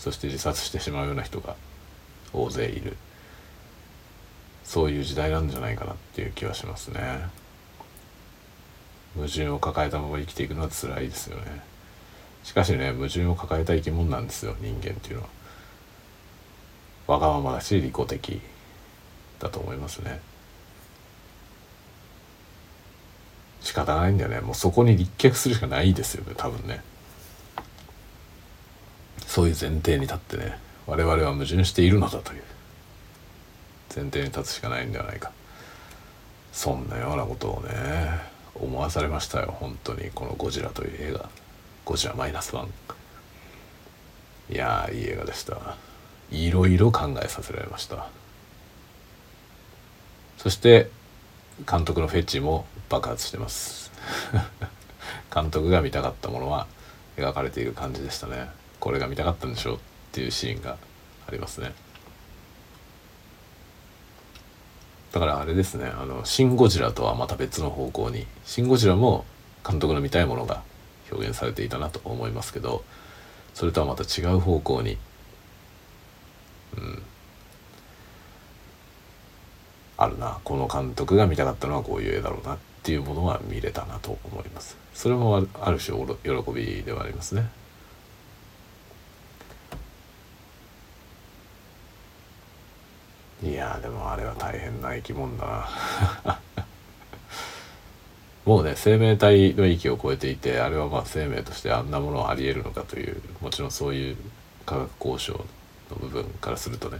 [0.00, 1.56] そして自殺してしまうような人が
[2.32, 2.96] 大勢いる。
[4.64, 7.00] そういう時代なんじゃないかなっていう気はしますね。
[9.14, 11.62] 矛盾を抱えたまま生きていくのは辛いですよね。
[12.44, 15.28] しかしね矛盾を抱えた生き物なんですよ人間っていうのは。
[17.06, 18.40] わがままだし利己的
[19.38, 20.18] だと思いますね。
[23.60, 24.40] 仕方ないんだよね。
[24.40, 26.80] もうそこに立脚するしかないですよね多分ね。
[29.30, 30.58] そういう前提に立ってね
[30.88, 32.42] 我々は矛盾しているのだという。
[33.94, 35.30] 前提に立つしかないんではないか。
[36.52, 37.70] そんなようなことをね
[38.56, 39.54] 思わされましたよ。
[39.60, 40.10] 本当に。
[40.12, 41.28] この「ゴジラ」という映画
[41.86, 42.70] 「ゴジラマイナスワン。
[44.52, 45.76] いやいい映画でした。
[46.32, 48.08] いろいろ考えさせられました。
[50.38, 50.90] そして
[51.70, 53.92] 監督のフェチも爆発してます。
[55.32, 56.66] 監督が見たかったものは
[57.16, 58.58] 描かれている感じでしたね。
[58.80, 59.78] これが見たかったんでしょうっ
[60.12, 60.76] ていうシーンが
[61.28, 61.72] ありますね。
[65.12, 69.24] だからあれですね「あのシン・ゴジラ」とはまた別の方向に「シン・ゴジラ」も
[69.68, 70.62] 監督の見たいものが
[71.10, 72.84] 表現されていたなと思いますけど
[73.54, 74.98] それとはまた違う方向に
[76.76, 77.02] うん
[79.96, 80.38] あるな。
[80.44, 84.78] この監督が見たかったのはこういう絵だろうなっていうものは見れたなと思います。
[84.94, 87.50] それもある種喜びではありますね。
[93.42, 95.68] いやでもあれは大変な生き物だ
[96.24, 96.40] な。
[98.44, 104.16] もうね生命体の域を超えていてあれはまあ生命としてあんなものはありえるのかというもちろんそういう
[104.66, 105.44] 科学交渉
[105.90, 106.98] の部分からするとね、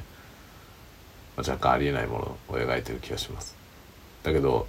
[1.36, 3.54] まあ、若干ありえないものを描いてる気がします。
[4.22, 4.66] だけど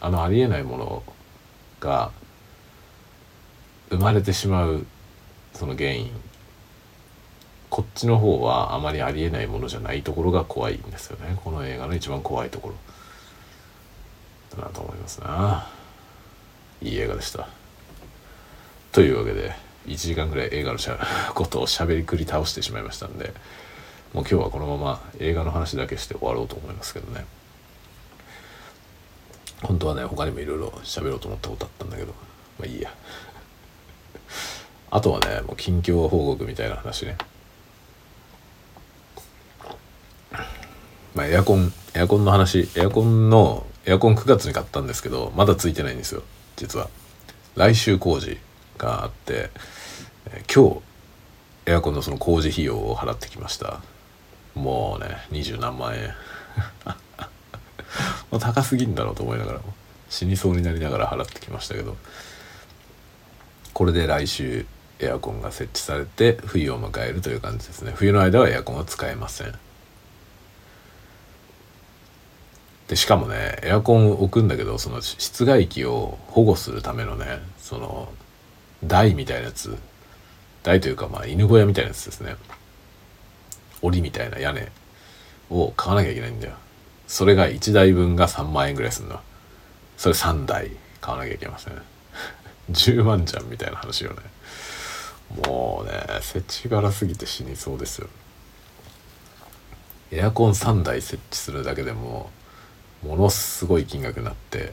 [0.00, 1.02] あのありえないもの
[1.80, 2.12] が
[3.90, 4.86] 生まれてしまう
[5.54, 6.10] その原因。
[7.74, 11.36] こっちの方はあまりありえないものじゃないところが怖いんですよね。
[11.42, 12.74] この映画の一番怖いところ。
[14.56, 15.66] だなと思いますな。
[16.80, 17.48] いい映画でした。
[18.92, 19.56] というわけで
[19.88, 20.96] 1時間ぐらい映画のしゃ
[21.34, 23.34] ことをしゃべりくり倒してしまいましたんで
[24.12, 27.24] もう今日はこのまま映画の話だけして終わろうと思いますけどね。
[29.64, 32.14] 本当はね他にもいろいろ喋ろうと思ったことあったんだけど
[32.60, 32.94] まあいいや。
[34.92, 37.16] あとはねもう近況報告みたいな話ね。
[41.14, 46.22] まあエアコンエアコンの話エアコンのエアコン9月に買ったんですけどまだついてないんですよ
[46.56, 46.88] 実は。
[47.56, 48.38] 来週工事
[48.78, 49.50] があって、
[50.26, 50.80] えー、今
[51.66, 53.80] 日エアコンのその工事費用を払ってきました。
[54.54, 56.14] もうね二十何万円。
[58.30, 59.60] もう高すぎんだろうと思いながら
[60.10, 61.96] 死にそうになりながら払ってきましたけど。
[63.74, 64.66] これで来週
[65.00, 67.92] エアコンが設置されて冬を迎えるという感じですね。
[67.94, 69.52] 冬の間はエアコンは使えません。
[72.94, 78.08] でしかもねエアコン置くんだけどその室外機を保護するためのねその
[78.84, 79.76] 台みたいなやつ。
[80.62, 82.36] 台というかまあ犬小屋みたいなやつですね。
[83.82, 84.70] 檻みたいな屋根
[85.50, 86.54] を買わなきゃいけないんだよ。
[87.08, 89.18] それが1台分が3万円ぐらいするの。
[89.96, 90.70] それ3台
[91.00, 91.82] 買わなきゃいけません。
[92.70, 94.18] 10万じゃんみたいな話よね。
[95.48, 98.08] もうね設置柄すぎて死にそうですよ。
[100.12, 102.30] エアコン3台設置するだけでも
[103.04, 104.72] ものすごい金額になって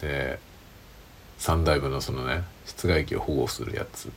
[0.00, 0.38] で
[1.38, 4.10] 3台分のそのね室外機を保護するやつ。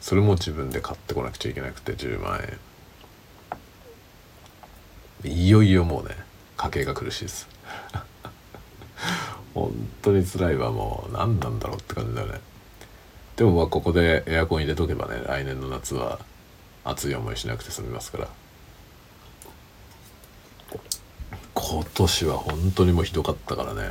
[0.00, 2.40] それも自分で買ってこなくちゃいけなくて10万
[5.24, 5.30] 円。
[5.30, 6.14] いよいよもうね
[6.56, 7.48] 家計が苦しいです。
[9.54, 9.72] 本
[10.02, 11.12] 当に辛いわもう。
[11.12, 12.40] 何なんだろうって感じだよね。
[13.36, 16.20] でもまあここでエアコン入れとけばね来年の夏は
[16.84, 18.28] 暑い思いしなくて済みますから。
[21.60, 23.90] 今年は本当にもうひどかったからね。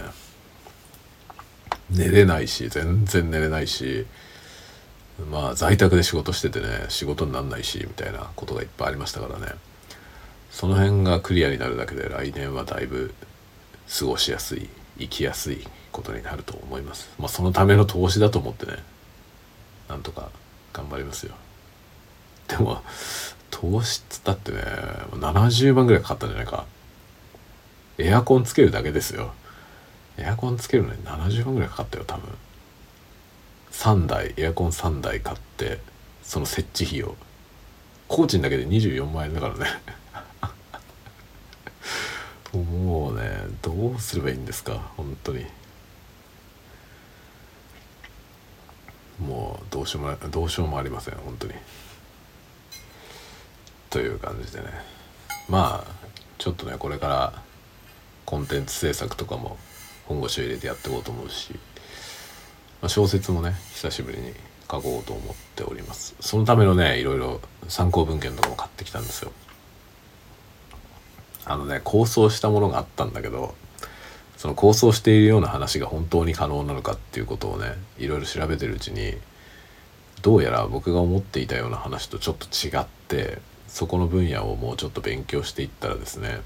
[1.89, 4.05] 寝れないし全然寝れないし
[5.31, 9.53] まあ在宅で仕事しててね仕事になんないしみたいなことがいっぱいありましたからね。
[10.49, 13.13] その辺がクリアになるだけで来年はだいぶ
[13.99, 17.09] 過ごしやすい生きやすいことになると思います。
[17.19, 18.77] まあそのための投資だと思ってね
[19.89, 20.29] なんとか
[20.71, 21.35] 頑張りますよ。
[22.47, 22.81] でも
[23.51, 24.61] 投資っつったってね
[25.11, 26.65] 70万ぐらいかかったんじゃないか。
[27.99, 29.33] エアコンつけるだけですよ。
[30.17, 32.29] エアコンつけるのに70万ぐらいかかったよ多分。
[33.71, 35.79] 3台エアコン3台買って
[36.23, 37.15] その設置費用。
[38.07, 39.65] 工賃だけで24万円だからね。
[42.53, 45.45] もうねどうすればいいんですか本当に。
[49.19, 51.53] もうどうしようもどうしようもありません本当に。
[53.89, 54.67] という感じでね。
[55.49, 57.46] まあちょっとねこれから
[58.27, 59.57] コンテンツ制作とかも
[60.05, 61.53] 本腰を入れてやっていこうと思うし、
[62.81, 64.33] まあ、小説もね久しぶりに
[64.69, 66.13] 書こうと思っております。
[66.19, 69.31] そのためのねいろいろ参考文献とかも買ってきたんですよ。
[71.45, 73.55] あのね構想したものがあったんだけど
[74.35, 79.15] その構想しているような話が本当に可能なのかっていうことをねいろいろ調べてるうちに
[80.21, 86.41] どうやら僕が思っていたような話とちょっと違ってそこの分野をもうちょっと勉強していったらですね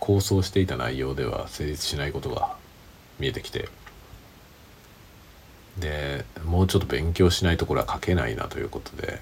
[0.00, 2.56] 構想していた内容では成立しないことが
[3.20, 3.68] 見えてきて
[5.78, 9.20] でもうちょっと勉強しないところは書けないなということで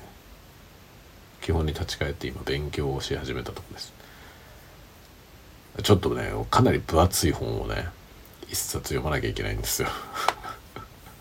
[1.43, 3.93] 基本に立ち返って今勉強をし始めたところです。
[5.83, 7.87] ちょっとねかなり分厚い本をね
[8.49, 9.89] 一冊読まなきゃいけないんですよ。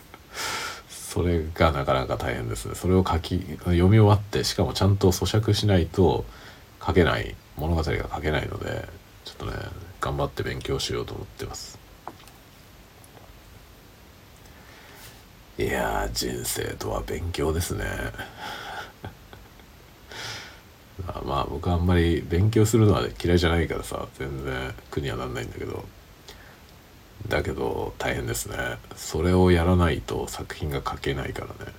[0.89, 2.75] それがなかなか大変ですね。
[2.75, 6.25] それを書き読み終わってしかもちゃんと咀嚼しないと
[6.85, 8.87] 書けない物語が書けないので
[9.37, 9.53] とね
[10.01, 11.79] 頑張って勉強しようと思ってます。
[15.57, 17.85] いや人生とは勉強ですね。
[21.25, 25.85] まあ僕はあんまり勉強するのは嫌いじゃないからさ全然苦にはなんないんだけど。
[27.27, 28.77] だけど大変ですね。
[28.95, 31.73] それをやらないと作品が書けないからね。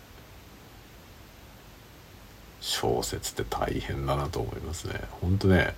[2.60, 5.00] 小説って大変だなと思いますね。
[5.20, 5.74] ほんとね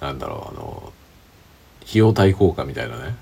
[0.00, 0.92] なんだろうあの
[1.82, 3.14] 費用対効果みたいなね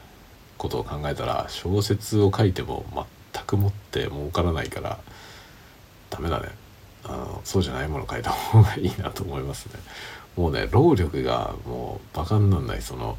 [0.59, 2.85] ことを考えたら小説を書いても
[3.33, 4.99] 全くもって儲からないから
[6.11, 6.49] ダメだね。
[7.07, 9.75] あのそうじゃないものを書いた方がいいなと思いますね。
[10.37, 12.83] もうね労力がもうバカになんない。
[12.83, 13.19] その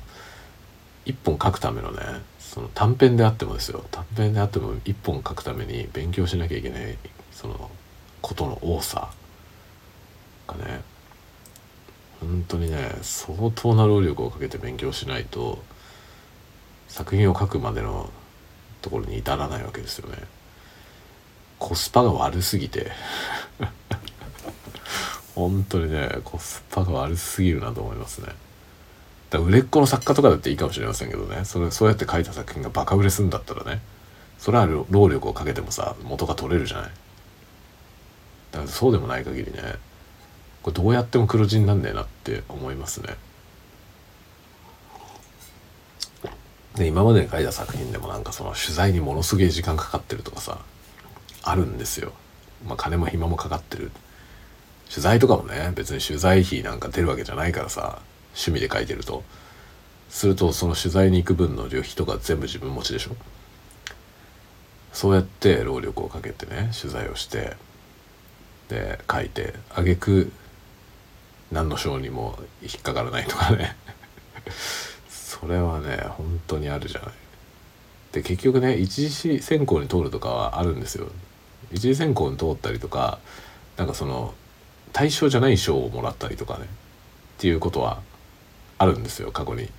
[1.05, 2.01] 一本書くためのね
[2.39, 3.85] その短編であってもですよ。
[3.91, 6.97] 短編であっても一本書くために勉強しなきゃいけない
[7.31, 7.69] その
[8.21, 9.11] ことの多さ
[10.47, 10.81] がね
[12.25, 15.59] 本当にね相当な労力をかけて勉強しないと
[16.87, 18.09] 作品を書くまでの
[18.81, 20.17] ところに至らないわけですよね。
[21.59, 22.91] コスパが悪すぎて
[25.35, 28.29] 本当にねコスパが悪すぎるなと思いますね。
[29.29, 33.81] だ売れっ子の作家とかだっていいかもしれませんけどねそれそうやって書いた作品がバカ売れするんだったらね
[34.37, 36.91] それは労力をかけてもさ元が取れるじゃない
[38.51, 39.75] だからそうでもない限りね
[40.65, 43.17] これどうやっても黒字になんねえなって思いますね。
[46.73, 50.57] で今までに書いた作品でもなんかその取材にものすげえ時間かかってるとかさ
[51.43, 52.13] あるんですよ。
[52.65, 53.91] まあ金も暇もかかってる。
[54.89, 57.99] 取材とかもね別に取材費なんか出るわけじゃないからさ
[58.29, 59.21] 趣味で書いてると。
[60.09, 63.15] するとその取材に行く分の旅費とか全部自分持ちでしょ。
[64.93, 67.55] そうやって労力をかけてね取材をして
[68.69, 70.31] で書いて挙句
[71.55, 73.77] 何の賞にも引っかからないとかね。
[75.07, 77.09] それはね本当にあるじゃない。
[78.11, 81.07] で結局ね一次選考に通るとかはあるんですよ。
[81.71, 83.19] 一次選考に通ったりとか
[83.77, 84.33] なんかその
[84.91, 86.65] 対象じゃない賞をもらったりとかね。
[86.65, 86.67] っ
[87.37, 88.01] ていうことは
[88.77, 89.31] あるんですよ。
[89.31, 89.71] 過去に。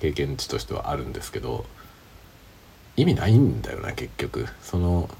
[0.00, 1.66] 経験値としてはあるんですけど。
[2.96, 4.46] 意味ないんだよな結局。
[4.62, 5.10] その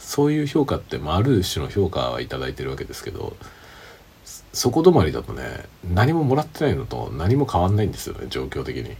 [0.00, 3.36] そういう評価って、まあ、ある種の評価は頂いてるわけですけど。
[4.52, 8.96] そこ止まりだとね何ももらってないのと何も変わんないんですよね状況的に。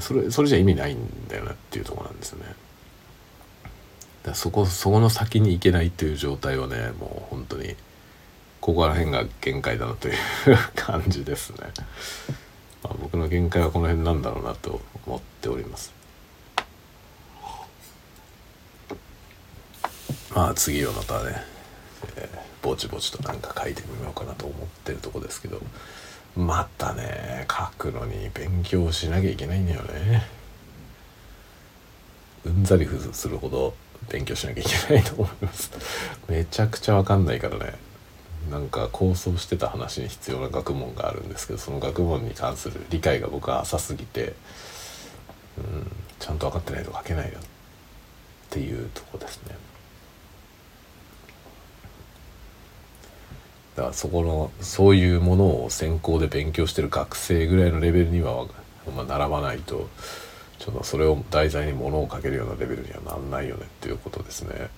[0.00, 2.44] それそれじゃ意味ないんだよなっていうとこなんですね。
[4.22, 7.74] だそこそこの先に行けないっていう状態はねもう本当に
[8.60, 10.14] ここら辺が限界だなという
[10.74, 11.58] 感じですね、
[12.82, 15.94] まあ、僕の限界はこの辺なんだろうなと思っております。
[20.34, 21.42] まあ次はまたね、
[22.16, 25.60] えー、ぼちぼちとなんか書いてみようかなと思ってるとこですけど
[26.36, 30.26] またね書くのに勉強しなきゃいけないんだよね。
[32.46, 33.74] うんざりするほど
[34.08, 35.70] 勉強しなきゃいけないと思います。
[36.28, 37.74] めちゃくちゃわかんないからね。
[38.50, 44.34] なんか構想してた話に必要な学問があるんですけどその学問に関する理解が僕は浅すぎて、
[45.58, 47.42] うん、ちゃんと分かってないと書けないよっ
[48.48, 49.56] ていうとこですね。
[53.78, 58.44] だからそこのそういうものを専攻で勉強してる学生ぐらいのレベルには、
[58.96, 59.88] まあ、並ばないと
[60.58, 64.68] ちょっとそれを題材にものをかけるようなレベルにはなんないよねっていうことですね。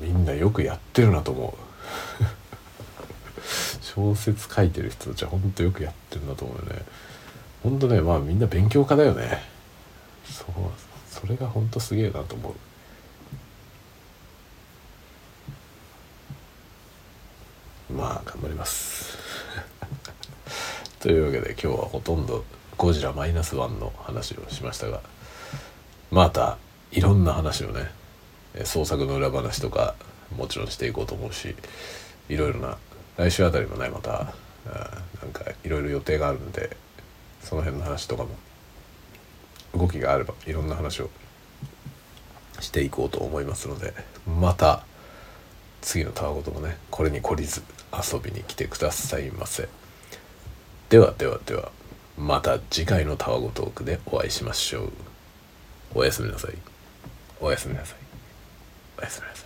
[0.00, 2.24] みんなよくやってるなと思う。
[3.84, 6.82] 小説書いてる人たちはほんとよくやってるなと思うよね。
[7.62, 9.42] ほんとねまあみんな勉強家だよね。
[10.24, 10.48] そう
[11.10, 12.54] それがほんとすげえなと思う。
[17.90, 19.18] まあ頑張ります。
[21.00, 22.44] というわけで今日はほとんど
[22.76, 25.00] ゴジラマイナスワンの話をしましたが
[26.10, 26.58] また
[26.92, 27.90] いろんな話をね
[28.64, 29.94] 創作の裏話とか
[30.36, 31.54] もちろんしていこうと思うし
[32.28, 32.78] いろいろな
[33.16, 34.34] 来週あたりもねまた
[35.20, 36.76] なんかいろいろ予定があるんで
[37.42, 38.30] その辺の話とかも
[39.74, 41.10] 動きがあればいろんな話を
[42.60, 43.92] していこうと思いますので
[44.40, 44.84] また
[45.82, 47.62] 次のタワごともねこれに懲りず
[48.02, 49.68] 遊びに来てくださいませ。
[50.88, 51.70] ではではでは
[52.16, 54.92] また次回のタワゴトークでお会いしましょう。
[55.94, 56.52] おやすみなさい。
[57.40, 57.98] おやすみなさい。
[58.98, 59.43] おやすみなさい。